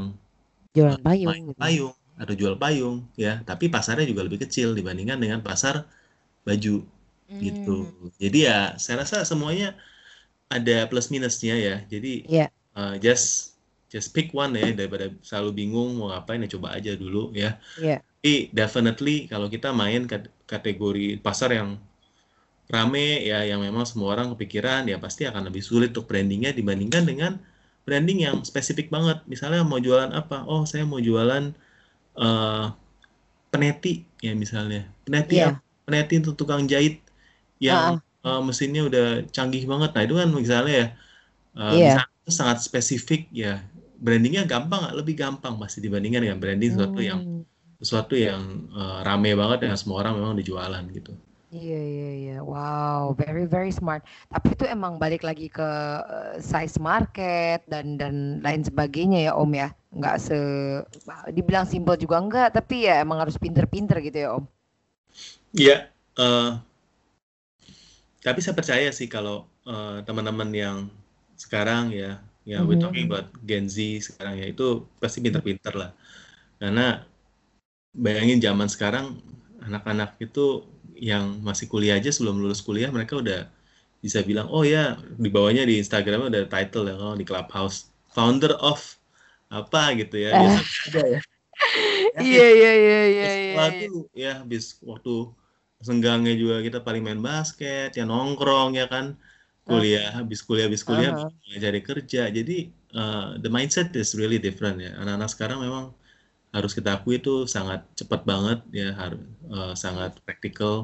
[0.76, 1.62] Jualan eh, payung main gitu.
[1.62, 5.86] payung atau jual payung ya tapi pasarnya juga lebih kecil dibandingkan dengan pasar
[6.48, 6.84] baju
[7.46, 8.10] gitu Hmm.
[8.24, 9.78] jadi ya saya rasa semuanya
[10.52, 12.50] ada plus minusnya ya jadi Iya.
[12.78, 13.58] eh, just
[13.94, 18.02] just pick one ya daripada selalu bingung mau ngapain ya coba aja dulu ya Iya.
[18.22, 21.70] tapi definitely kalau kita main kat- kategori pasar yang
[22.76, 23.00] rame
[23.30, 27.32] ya yang memang semua orang kepikiran ya pasti akan lebih sulit untuk brandingnya dibandingkan dengan
[27.88, 31.44] branding yang spesifik banget misalnya mau jualan apa oh saya mau jualan
[32.20, 32.66] eh,
[33.54, 33.90] peneti
[34.26, 35.48] ya misalnya peneti Iya.
[35.48, 35.60] apa?
[35.88, 36.94] peneti untuk tukang jahit
[37.68, 37.98] yang
[38.28, 39.06] eh, mesinnya udah
[39.36, 40.86] canggih banget nah itu kan misalnya ya
[41.60, 41.88] eh, Iya.
[41.88, 43.50] misalnya sangat spesifik ya
[44.06, 47.44] brandingnya gampang lebih gampang pasti dibandingkan dengan branding sesuatu yang Hmm.
[47.82, 48.42] sesuatu yang
[48.80, 51.12] eh, rame banget yang semua orang memang dijualan gitu.
[51.48, 52.34] Iya iya iya.
[52.52, 54.02] Wow, very very smart.
[54.34, 55.64] Tapi itu emang balik lagi ke
[56.16, 59.68] eh, size market dan dan lain sebagainya ya Om ya.
[59.98, 60.36] Nggak se
[61.36, 64.44] dibilang simpel juga enggak, tapi ya emang harus pinter-pinter gitu ya Om.
[65.54, 66.50] Iya, eh,
[68.22, 70.78] tapi saya percaya sih kalau eh, teman-teman yang
[71.38, 72.82] sekarang ya, ya we're Mhm.
[72.82, 73.78] talking about Gen Z
[74.12, 75.92] sekarang ya itu pasti pinter-pinter lah.
[76.62, 77.04] Karena
[77.94, 79.06] bayangin zaman sekarang
[79.68, 80.64] anak-anak itu
[81.00, 83.50] yang masih kuliah aja sebelum lulus kuliah mereka udah
[84.02, 88.54] bisa bilang oh ya di bawahnya di Instagramnya udah title ya kalau di Clubhouse founder
[88.62, 88.80] of
[89.50, 90.60] apa gitu ya biasa
[90.92, 91.22] ada ya.
[92.18, 93.26] Ya, Iya iya iya iya iya.
[93.30, 93.78] setelah iya.
[93.82, 95.14] itu ya habis waktu
[95.82, 99.14] senggangnya juga kita paling main basket ya nongkrong ya kan
[99.68, 101.30] kuliah habis kuliah habis kuliah Aha.
[101.30, 102.58] mulai cari kerja jadi
[102.98, 105.94] uh, the mindset is really different ya anak-anak sekarang memang
[106.56, 109.22] harus kita akui itu sangat cepat banget ya harus
[109.84, 110.76] sangat praktikal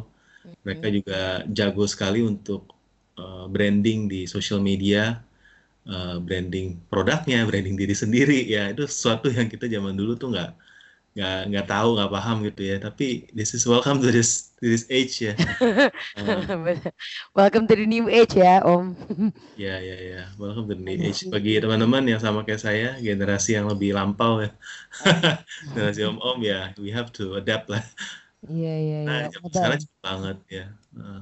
[0.66, 0.98] mereka Hmm.
[0.98, 1.16] juga
[1.58, 2.62] jago sekali untuk
[3.22, 5.22] uh, branding di social media
[5.90, 10.50] uh, branding produknya branding diri sendiri ya itu sesuatu yang kita zaman dulu tuh nggak
[11.14, 14.90] nggak nggak tahu nggak paham gitu ya tapi this is welcome to this to this
[14.90, 15.34] age ya
[16.18, 16.74] Uh.
[17.38, 18.98] Welcome to the new age ya Om.
[19.62, 23.54] ya ya ya welcome to the new age bagi teman-teman yang sama kayak saya generasi
[23.62, 24.50] yang lebih lampau ya
[25.78, 27.86] generasi om-om ya we have to adapt lah
[28.44, 29.38] Iya iya nah iya.
[29.38, 29.54] Betul.
[29.54, 31.22] sekarang cepet banget ya Uh,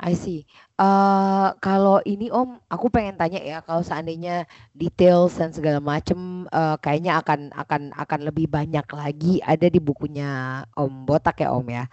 [0.00, 0.44] I see.
[0.76, 4.44] Eh kalau ini Om, aku pengen tanya ya, kalau seandainya
[4.76, 10.60] details dan segala macem eh, kayaknya akan akan akan lebih banyak lagi ada di bukunya
[10.76, 11.84] Om Botak ya Om ya.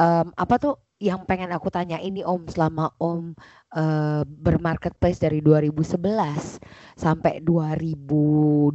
[0.00, 3.36] Em, apa tuh yang pengen aku tanya ini Om selama Om
[3.76, 6.64] eh, bermarketplace dari 2011
[6.96, 8.72] sampai 2021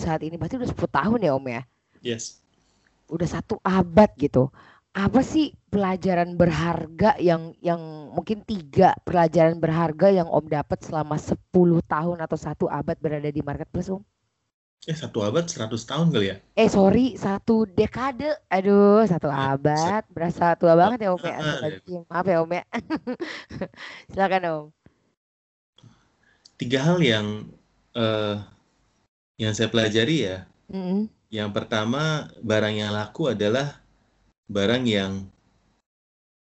[0.00, 1.62] saat ini, berarti udah 10 tahun ya Om ya?
[2.00, 2.44] yes
[3.08, 4.48] udah satu abad gitu.
[4.94, 7.82] Apa sih pelajaran berharga yang yang
[8.14, 11.34] mungkin tiga pelajaran berharga yang Om dapat selama 10
[11.84, 14.02] tahun atau satu abad berada di marketplace Om?
[14.84, 18.36] eh satu abad 100 tahun kali ya Eh sorry, satu dekade.
[18.52, 20.04] Aduh, satu abad.
[20.12, 21.34] Berasa tua banget ya Om ya.
[21.34, 22.00] Ah, Astagfirullahaladzim.
[22.06, 22.64] Maaf ya Om ya.
[24.12, 24.64] Silakan Om.
[26.54, 27.26] tiga hal yang
[27.94, 28.36] eh
[29.36, 31.10] yang saya pelajari ya Mm-mm.
[31.28, 33.82] yang pertama barang yang laku adalah
[34.48, 35.12] barang yang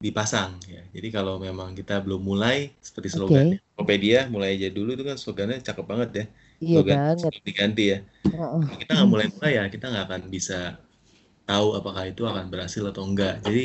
[0.04, 0.82] dipasang ya.
[0.92, 5.58] Jadi kalau memang kita belum mulai seperti slogan Tokopedia mulai aja dulu itu kan slogannya
[5.64, 6.24] cakep banget ya.
[6.60, 7.32] Iya Slogan banget.
[7.48, 7.98] diganti ya.
[8.64, 10.58] Kalau kita nggak mulai mulai ya kita nggak akan bisa
[11.48, 13.34] tahu apakah itu akan berhasil atau enggak.
[13.46, 13.64] Jadi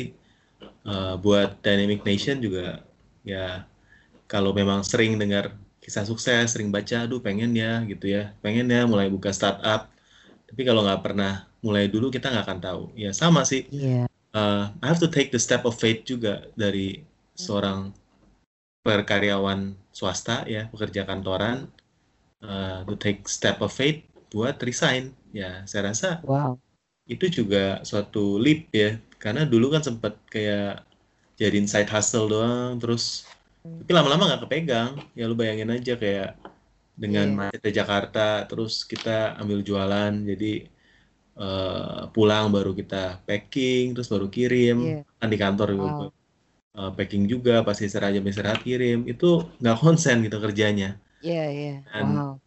[0.92, 2.82] eh, buat Dynamic Nation juga
[3.24, 3.64] ya
[4.32, 8.84] kalau memang sering dengar kisah sukses, sering baca, aduh pengen ya gitu ya, pengen ya
[8.86, 9.90] mulai buka startup.
[10.48, 12.82] Tapi kalau nggak pernah mulai dulu kita nggak akan tahu.
[12.96, 13.68] Ya sama sih.
[13.68, 14.08] Iya.
[14.30, 17.02] Uh, I have to take the step of faith juga dari
[17.34, 17.90] seorang
[18.80, 21.66] perkaryawan swasta ya, pekerja kantoran,
[22.40, 25.12] uh, to take step of faith buat resign.
[25.34, 26.62] Ya, saya rasa Wow.
[27.10, 30.86] itu juga suatu leap ya, karena dulu kan sempat kayak
[31.36, 33.26] jadiin side hustle doang, terus
[33.60, 34.94] tapi lama-lama nggak kepegang.
[35.18, 36.38] Ya lu bayangin aja kayak
[36.94, 37.36] dengan Iya.
[37.36, 40.70] macetnya Jakarta, terus kita ambil jualan, jadi
[41.44, 42.96] eh, pulang baru kita
[43.28, 44.76] packing, terus baru kirim.
[44.86, 45.00] Iya.
[45.20, 46.12] Kan di kantor Wow.
[46.78, 48.98] eh, packing juga, pasti istirahat jam istirahat kirim.
[49.12, 49.26] Itu
[49.60, 50.88] nggak konsen gitu kerjanya.
[51.24, 51.72] Iya, iya.
[51.96, 52.40] And- Wow.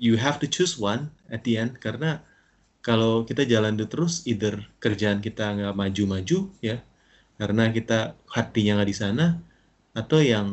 [0.00, 1.02] You have to choose one
[1.34, 2.10] at the end, karena
[2.86, 6.76] kalau kita jalan terus, either kerjaan kita nggak maju-maju ya,
[7.40, 7.98] karena kita
[8.36, 9.26] hatinya nggak di sana,
[10.00, 10.48] atau yang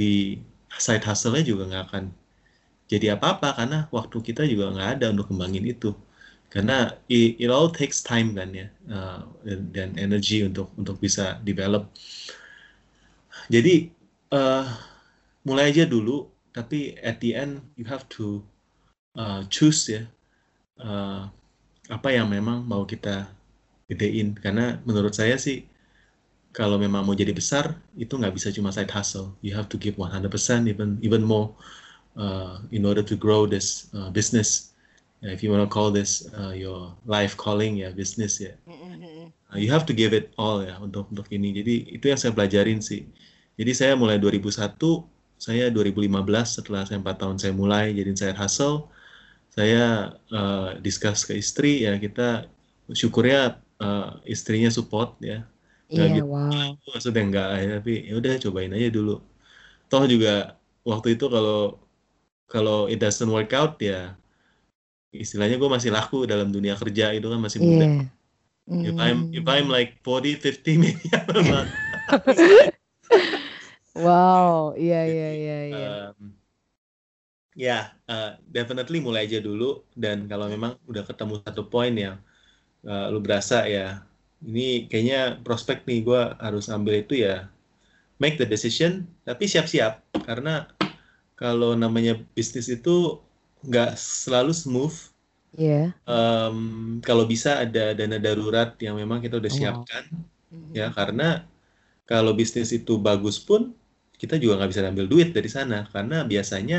[0.00, 0.38] di
[0.86, 2.04] side hustle-nya juga nggak akan
[2.92, 5.90] jadi apa-apa karena waktu kita juga nggak ada untuk kembangin itu
[6.50, 11.42] karena it, it all takes time kan ya uh, dan, dan energi untuk untuk bisa
[11.42, 11.90] develop.
[13.50, 13.90] Jadi
[14.30, 14.66] uh,
[15.46, 18.40] mulai aja dulu tapi at the end you have to
[19.18, 20.06] uh, choose ya
[20.80, 21.28] uh,
[21.90, 23.26] apa yang memang mau kita
[23.90, 24.34] gedein.
[24.38, 25.66] Karena menurut saya sih
[26.54, 29.34] kalau memang mau jadi besar itu nggak bisa cuma side hustle.
[29.42, 30.30] You have to give 100%
[30.70, 31.52] even even more
[32.16, 34.75] uh, in order to grow this uh, business
[35.24, 39.58] Uh, if you want to call this uh, your life calling ya business ya uh,
[39.58, 41.54] you have to give it all ya untuk untuk ini.
[41.54, 43.06] Jadi itu yang saya pelajarin sih.
[43.56, 44.76] Jadi saya mulai 2001
[45.36, 46.08] saya 2015
[46.44, 48.88] setelah saya empat tahun saya mulai jadi side hustle
[49.52, 52.48] saya uh, discuss ke istri ya kita
[52.92, 55.44] syukurnya uh, istrinya support ya.
[55.86, 56.26] Iya, gitu.
[56.26, 56.74] wow.
[56.82, 59.22] maksudnya enggak ya, tapi ya udah cobain aja dulu.
[59.86, 61.78] Toh juga waktu itu kalau
[62.50, 64.18] kalau it doesn't work out ya
[65.24, 68.10] istilahnya gue masih laku dalam dunia kerja itu kan masih muda Iya.
[68.88, 69.72] if I'm if I'm Hmm.
[69.76, 71.02] like 40 50 maybe
[71.36, 71.68] I'm not
[74.04, 75.88] Wow, iya iya iya iya.
[76.12, 76.36] Um,
[77.56, 82.16] ya uh, definitely mulai aja dulu dan kalau memang udah ketemu satu poin yang
[82.86, 84.04] uh, lu berasa ya
[84.44, 87.48] ini kayaknya prospek nih gue harus ambil itu ya
[88.22, 89.92] make the decision tapi siap-siap
[90.28, 90.68] karena
[91.40, 93.20] kalau namanya bisnis itu
[93.64, 94.96] nggak selalu smooth
[95.58, 95.94] Iya.
[96.06, 96.58] Em,
[97.02, 99.58] kalau bisa ada dana darurat yang memang kita udah Wow.
[99.58, 100.04] siapkan
[100.78, 101.42] ya karena
[102.10, 103.62] kalau bisnis itu bagus pun
[104.20, 106.78] kita juga nggak bisa ambil duit dari sana karena biasanya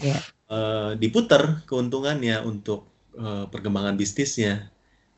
[0.00, 0.20] Iya.
[0.50, 2.80] eh, diputar keuntungannya untuk
[3.18, 4.70] eh, perkembangan bisnisnya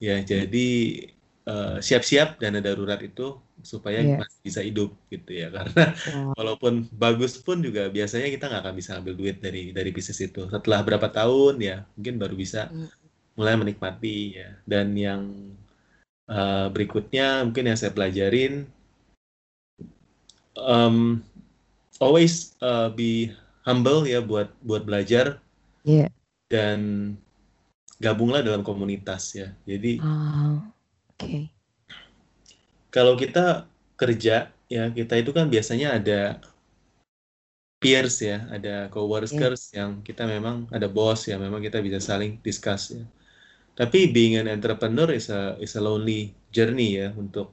[0.03, 0.69] ya jadi
[1.47, 4.19] eh, siap-siap dana darurat itu supaya Iya.
[4.19, 6.35] masih bisa hidup gitu ya karena Wow.
[6.39, 10.47] walaupun bagus pun juga biasanya kita nggak akan bisa ambil duit dari dari bisnis itu
[10.51, 12.89] setelah berapa tahun ya mungkin baru bisa Mm.
[13.39, 15.23] mulai menikmati ya dan yang
[16.31, 18.67] eh, berikutnya mungkin yang saya pelajarin
[20.57, 21.23] um,
[22.01, 23.31] always uh, be
[23.63, 25.39] humble ya buat buat belajar
[25.83, 26.11] Iya.
[26.51, 26.79] dan
[27.99, 30.72] gabunglah dalam komunitas ya jadi Ah,
[31.23, 31.49] Oke.
[32.93, 33.65] kalau kita
[33.97, 36.43] kerja ya kita itu kan biasanya ada
[37.83, 42.95] peers ya ada coworkers yang kita memang ada bos ya memang kita bisa saling discuss
[42.95, 43.03] ya.
[43.73, 47.51] Tapi being an entrepreneur is a is a lonely journey ya untuk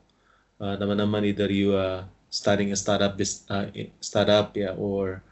[0.59, 3.15] uh, teman-teman either you are starting a startup
[3.49, 3.65] uh,
[4.03, 5.23] startup ya or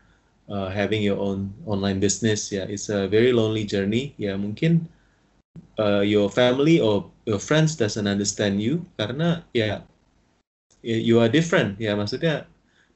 [0.50, 2.66] uh, having your own online business ya.
[2.66, 4.40] It's a very lonely journey ya.
[4.40, 4.88] Mungkin
[5.78, 9.84] uh, your family or your friends doesn't understand you karena ya
[10.80, 11.76] ya, you are different.
[11.76, 12.48] Ya maksudnya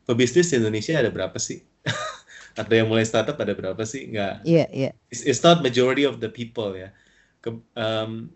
[0.08, 1.60] pebisnis di Indonesia ada berapa sih?
[2.60, 4.08] Atau yang mulai startup ada berapa sih?
[4.08, 4.48] Nggak.
[4.48, 4.92] Iya iya.
[5.12, 6.96] it's, it's not majority of the people ya.
[7.44, 8.32] Ke, um,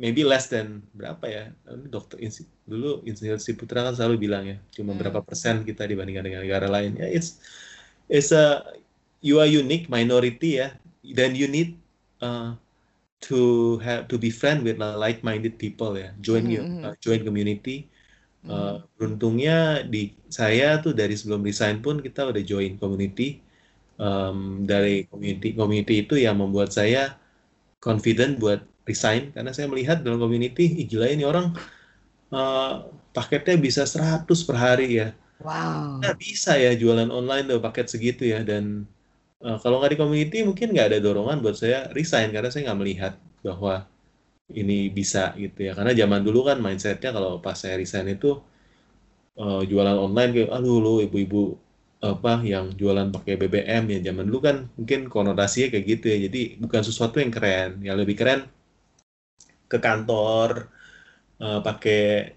[0.00, 1.44] maybe less than berapa ya?
[1.92, 5.00] Dokter Insi- dulu Insinyur Putra kan selalu bilang ya cuma Hmm.
[5.04, 6.96] berapa persen kita dibandingkan dengan negara lain.
[6.96, 7.36] Ya it's
[8.08, 8.64] it's a
[9.20, 10.72] you are unique minority ya.
[11.06, 11.78] Dan you need
[12.18, 12.58] uh,
[13.24, 13.34] to
[13.86, 16.84] have to be friend with like-minded people ya join Mhm, mhm.
[16.86, 17.70] uh, join community
[18.46, 18.50] Hmm.
[18.52, 19.52] Uh, beruntungnya
[19.92, 19.98] di
[20.38, 23.42] saya tuh dari sebelum resign pun kita udah join community
[23.98, 24.38] Um,
[24.70, 26.98] dari community community itu yang membuat saya
[27.84, 31.46] confident buat resign karena saya melihat dalam community Ih, gila ini orang
[32.34, 32.68] uh,
[33.16, 35.06] paketnya bisa 100 per hari ya.
[35.40, 36.00] Wow.
[36.00, 38.64] Nggak bisa ya jualan online tuh paket segitu ya dan
[39.44, 42.80] uh, kalau nggak di community mungkin nggak ada dorongan buat saya resign karena saya nggak
[42.80, 43.12] melihat
[43.44, 43.84] bahwa
[44.54, 45.72] ini bisa gitu ya.
[45.74, 48.38] Karena zaman dulu kan mindsetnya kalau pas saya resign itu
[49.38, 51.58] uh, jualan online kayak aduh lu ibu-ibu
[51.98, 53.98] apa yang jualan pakai BBM ya.
[54.12, 56.18] Zaman dulu kan mungkin konotasinya kayak gitu ya.
[56.30, 57.82] Jadi bukan sesuatu yang keren.
[57.82, 58.40] Yang lebih keren
[59.66, 60.70] ke kantor
[61.42, 62.36] uh, pakai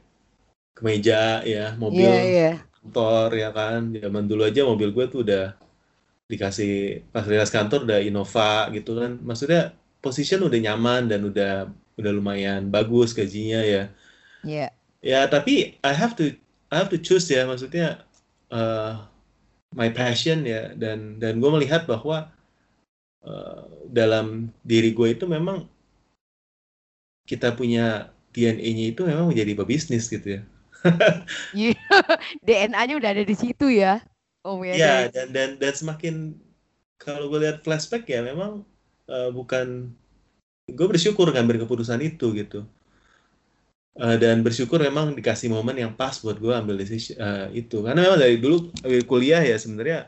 [0.73, 2.51] kemeja ya mobil Iya, iya.
[2.81, 3.93] kantor ya kan.
[3.93, 5.68] Zaman dulu aja mobil gue tuh udah
[6.29, 11.67] dikasih fasilitas kantor udah Innova gitu kan maksudnya position udah nyaman dan udah
[11.99, 13.83] udah lumayan bagus gajinya ya
[14.39, 14.71] Iya.
[15.03, 16.31] ya tapi I have to
[16.71, 18.05] I have to choose ya maksudnya
[18.53, 19.03] uh,
[19.75, 22.31] my passion ya dan dan gue melihat bahwa
[23.25, 25.67] uh, dalam diri gue itu memang
[27.27, 30.41] kita punya DNA-nya itu memang menjadi pebisnis gitu ya
[31.57, 31.75] Iya.
[32.47, 33.99] DNA-nya udah ada di situ ya.
[34.43, 34.73] Om ya.
[34.73, 35.11] Ya, guys.
[35.11, 36.15] dan dan dan semakin
[36.99, 38.63] kalau gue lihat flashback ya memang
[39.07, 39.91] uh, bukan
[40.69, 42.63] gue bersyukur ngambil keputusan itu gitu.
[43.99, 47.99] Uh, dan bersyukur memang dikasih momen yang pas buat gue ambil decision uh, itu karena
[47.99, 48.71] memang dari dulu
[49.03, 50.07] kuliah ya sebenarnya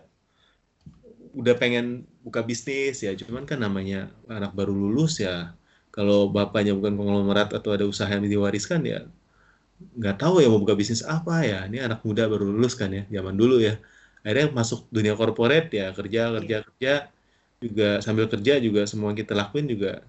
[1.35, 5.55] udah pengen buka bisnis ya cuman kan namanya anak baru lulus ya
[5.91, 9.07] kalau bapaknya bukan konglomerat atau ada usaha yang diwariskan ya
[9.97, 13.03] nggak tahu ya mau buka bisnis apa ya ini anak muda baru lulus kan ya
[13.09, 13.75] zaman dulu ya
[14.21, 16.93] akhirnya masuk dunia korporat ya kerja kerja kerja
[17.61, 20.01] juga sambil kerja juga semua yang kita lakuin juga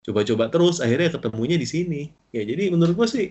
[0.00, 2.02] coba-coba terus akhirnya ketemunya di sini.
[2.32, 3.26] Ya jadi menurut gue sih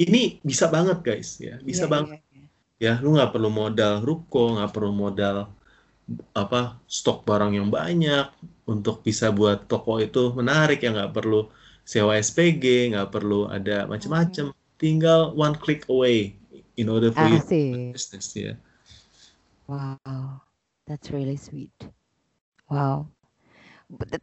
[0.00, 1.60] ini bisa banget guys ya.
[1.60, 2.18] Bisa Iya, banget.
[2.32, 2.44] iya,
[2.80, 2.96] iya.
[2.96, 5.52] ya lu nggak perlu modal ruko nggak perlu modal
[6.34, 8.32] apa stok barang yang banyak
[8.66, 10.96] untuk bisa buat toko itu menarik ya.
[10.96, 11.48] Nggak perlu
[11.84, 16.32] sewa SPG nggak perlu ada macam-macam tinggal one click away
[16.80, 17.76] in order for you Asik.
[17.76, 18.56] run business ya
[19.70, 20.42] Wow,
[20.86, 21.72] that's really sweet.
[22.70, 23.08] Wow.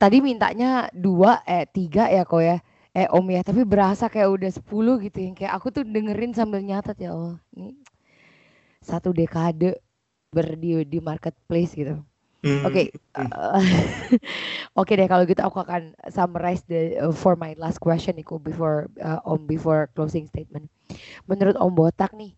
[0.01, 2.57] Tadi mintanya dua, eh tiga ya kok ya,
[2.95, 3.41] eh om ya.
[3.43, 7.37] Tapi berasa kayak udah sepuluh gitu yang kayak aku tuh dengerin sambil nyatet ya Allah.
[7.55, 7.75] Ini
[8.81, 9.77] satu dekade
[10.33, 11.97] berdi di marketplace gitu.
[12.45, 13.29] Hmm, Oke, eh,
[14.79, 18.87] oke deh kalau gitu aku akan summarize the uh, for my last question Niko before
[19.01, 20.69] uh, Om before closing statement.
[21.25, 22.36] Menurut Om Botak nih,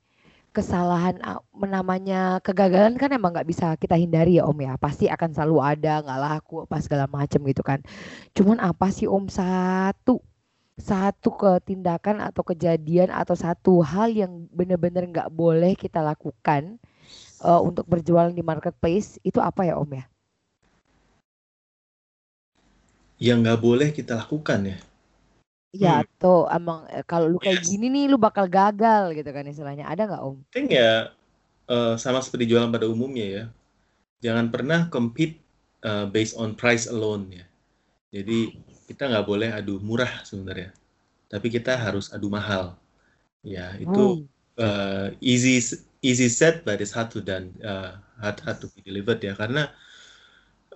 [0.50, 1.22] kesalahan
[1.56, 4.74] namanya kegagalan kan emang nggak bisa kita hindari ya Om ya.
[4.82, 7.80] Pasti akan selalu ada, nggak laku apa segala macam gitu kan.
[8.34, 10.22] Cuman apa sih Om satu
[10.80, 16.80] satu ketindakan atau kejadian atau satu hal yang benar-benar nggak boleh kita lakukan
[17.43, 20.06] uh, untuk berjualan di marketplace itu apa ya Om ya?
[23.20, 24.78] yang nggak boleh kita lakukan ya
[25.78, 26.03] Ya, Hmm.
[26.20, 27.67] tuh emang eh, kalau lu kayak Yes.
[27.67, 29.84] gini nih lu bakal gagal gitu kan istilahnya.
[29.91, 30.38] Ada nggak Om?
[30.49, 31.13] Think ya
[31.70, 33.43] eh, sama seperti jualan pada umumnya ya
[34.24, 35.39] jangan pernah compete
[35.86, 37.45] eh, based on price alone ya
[38.15, 38.53] jadi
[38.89, 40.72] kita nggak boleh adu murah sebenarnya
[41.32, 42.76] tapi kita harus adu mahal
[43.45, 44.30] ya itu Hmm.
[44.59, 45.61] uh, easy
[46.03, 49.72] easy said but it's hard to done uh, hard hard to be delivered ya karena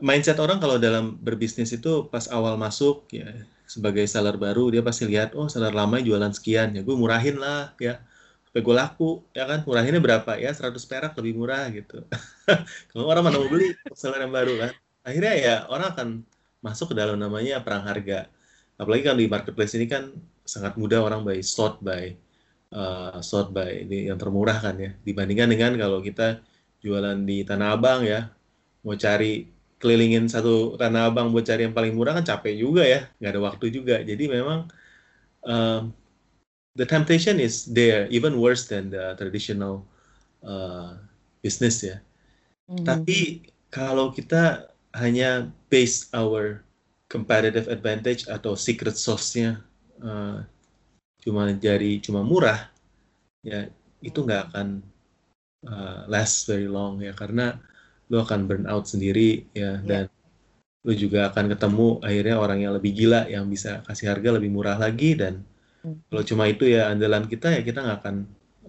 [0.01, 3.29] mindset orang kalau dalam berbisnis itu pas awal masuk ya
[3.73, 7.73] sebagai seller baru dia pasti lihat oh seller lama jualan sekian ya gue murahin lah
[7.81, 7.97] ya.
[8.45, 9.59] Supaya gue laku ya kan?
[9.65, 10.37] Murahinnya berapa?
[10.37, 12.05] Ya 100 perak lebih murah gitu.
[12.93, 14.71] Kalau orang mana mau beli seller yang baru kan?
[15.01, 16.07] Akhirnya ya orang akan
[16.61, 18.29] masuk ke dalam namanya perang harga.
[18.77, 20.13] Apalagi kan di marketplace ini kan
[20.45, 22.13] sangat mudah orang by sort by
[22.77, 24.93] uh, sort by ini yang termurah kan ya.
[25.01, 26.45] Dibandingkan dengan kalau kita
[26.85, 28.29] jualan di Tanah Abang ya
[28.85, 29.49] mau cari
[29.83, 33.41] kelilingin satu Tanah Abang buat cari yang paling murah kan capek juga ya nggak ada
[33.43, 33.99] waktu juga.
[33.99, 34.71] Jadi memang
[35.43, 35.91] um,
[36.79, 39.83] the temptation is there even worse than the traditional
[40.47, 40.95] uh,
[41.43, 41.99] business ya.
[42.63, 42.87] Mhm.
[42.87, 46.63] tapi kalau kita hanya base our
[47.11, 49.59] competitive advantage atau secret sauce-nya
[49.99, 50.41] uh,
[51.21, 52.71] cuma jadi cuma murah,
[53.43, 53.67] ya
[53.99, 54.79] itu nggak akan
[55.67, 57.11] uh, last very long ya.
[57.11, 57.59] Karena
[58.13, 59.81] lo akan burn out sendiri ya.
[59.81, 60.05] Dan
[60.85, 64.77] lo juga akan ketemu akhirnya orang yang lebih gila yang bisa kasih harga lebih murah
[64.77, 65.17] lagi.
[65.17, 65.43] Dan
[65.83, 65.99] Hmm.
[66.07, 68.15] kalau cuma itu ya andalan kita ya kita nggak akan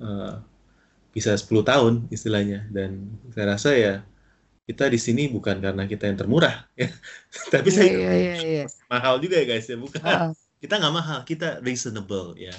[0.03, 0.35] uh,
[1.15, 2.67] bisa 10 tahun istilahnya.
[2.75, 3.95] Dan saya rasa ya
[4.67, 6.91] kita di sini bukan karena kita yang termurah ya.
[7.53, 8.65] Tapi Iya saya iya iya iya.
[8.91, 9.77] mahal juga ya guys ya.
[9.79, 12.55] Bukan Ah, kita nggak mahal kita reasonable ya.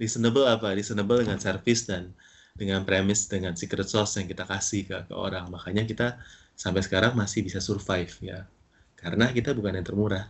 [0.00, 0.72] Reasonable apa?
[0.74, 2.16] Reasonable dengan service dan
[2.60, 5.48] dengan premise dengan secret sauce yang kita kasih ke, ke orang.
[5.48, 6.20] Makanya kita
[6.52, 8.44] sampai sekarang masih bisa survive ya.
[9.00, 10.28] Karena kita bukan yang termurah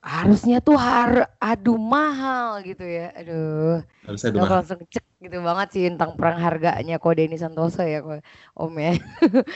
[0.00, 3.12] harusnya tuh har aduh mahal gitu ya.
[3.20, 3.84] Aduh.
[4.08, 4.56] Harusnya udah mahal.
[4.64, 8.24] langsung cek gitu banget sih tentang perang harganya kok Denny Santoso ya kok
[8.56, 8.92] Om ya.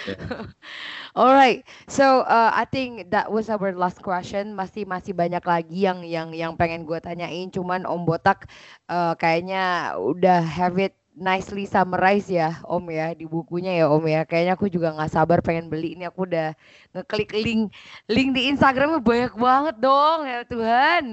[0.05, 0.17] Ya.
[1.19, 4.53] Alright, so uh, I think that was our last question.
[4.53, 7.49] Masih masih banyak lagi yang yang yang pengen gue tanyain.
[7.49, 8.51] Cuman Om Botak
[8.93, 14.27] uh, kayaknya udah have it nicely summarize ya Om ya di bukunya ya Om ya.
[14.27, 16.05] Kayaknya aku juga nggak sabar pengen beli ini.
[16.11, 16.53] Aku udah
[16.91, 17.71] ngeklik link
[18.11, 21.05] link di Instagramnya banyak banget dong ya Tuhan.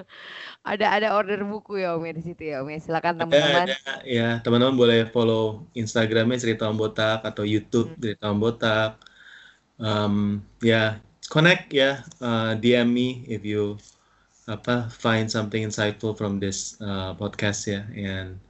[0.72, 2.78] ada ada order buku ya Om ya di situ ya Om ya.
[2.80, 3.68] Silakan teman-teman.
[4.08, 8.00] Ya, teman-teman boleh follow Instagramnya Cerita Om Botak atau YouTube Hmm.
[8.00, 8.90] Cerita Om Botak.
[9.78, 10.98] Um, ya,
[11.30, 13.78] connect ya, uh, DM me if you
[14.48, 17.84] apa find something insightful from this uh, podcast ya.
[17.92, 18.40] And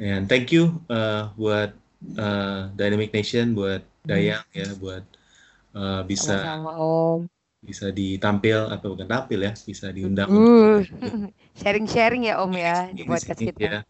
[0.00, 1.72] and thank you uh, buat
[2.16, 5.02] uh, Dynamic Nation, buat Dayang ya, buat
[5.74, 7.20] uh, bisa Sama-sama Om.
[7.66, 10.80] bisa ditampil atau bukan tampil ya, bisa diundang Uh,
[11.60, 13.58] sharing-sharing ya Om ya di podcast kita.
[13.58, 13.80] ya.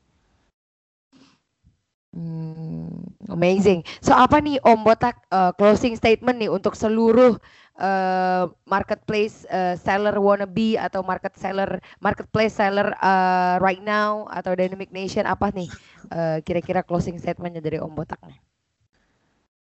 [2.17, 3.85] Hmm, amazing.
[4.01, 7.37] So apa nih Om Botak uh, closing statement nih untuk seluruh
[7.81, 14.93] uh, marketplace uh, seller wannabe atau market seller marketplace seller uh, right now atau Dynamic
[14.93, 15.69] Nation apa nih
[16.13, 18.39] uh, kira-kira closing statementnya dari Om Botak nih?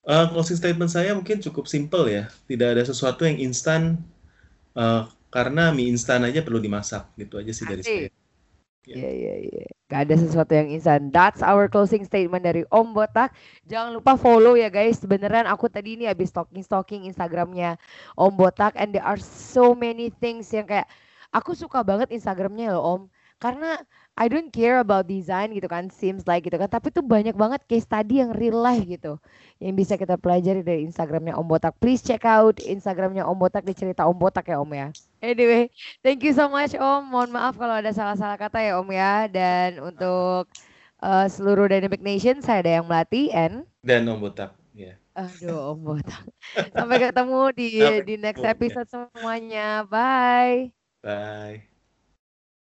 [0.10, 2.32] Uh, closing statement saya mungkin cukup simple ya.
[2.50, 4.00] Tidak ada sesuatu yang instan
[4.74, 7.06] uh, karena mie instan aja perlu dimasak.
[7.14, 8.10] Gitu aja sih dari saya.
[8.90, 8.98] Asik.
[8.98, 9.66] Iya iya iya.
[9.90, 11.14] Gak ada sesuatu yang instan.
[11.14, 13.34] That's our closing statement dari Om Botak.
[13.70, 14.98] Jangan lupa follow ya guys.
[15.06, 17.78] Beneran aku tadi ini habis stalking stalking Instagramnya
[18.18, 20.90] Om Botak and there are so many things yang kayak
[21.30, 23.02] aku suka banget Instagramnya loh Om.
[23.40, 23.80] Karena
[24.20, 26.68] I don't care about design gitu kan, seems like gitu kan.
[26.68, 29.16] Tapi tuh banyak banget case study yang real life gitu.
[29.64, 31.78] Yang bisa kita pelajari dari Instagramnya Om Botak.
[31.80, 34.92] Please check out Instagramnya Om Botak di cerita Om Botak ya Om ya.
[35.20, 35.68] Anyway,
[36.00, 37.12] Thank you so much Om.
[37.12, 39.28] Mohon maaf kalau ada salah-salah kata ya Om ya.
[39.28, 40.48] Dan untuk
[41.04, 44.56] uh, seluruh Dynamic Nation, saya ada yang melatih and Dan Om Botak.
[44.72, 44.96] Ya.
[45.18, 46.24] aduh Om Botak.
[46.72, 48.52] Sampai ketemu di Sampai di next ya.
[48.56, 49.84] episode semuanya.
[49.88, 50.72] Bye.
[51.04, 51.69] Bye.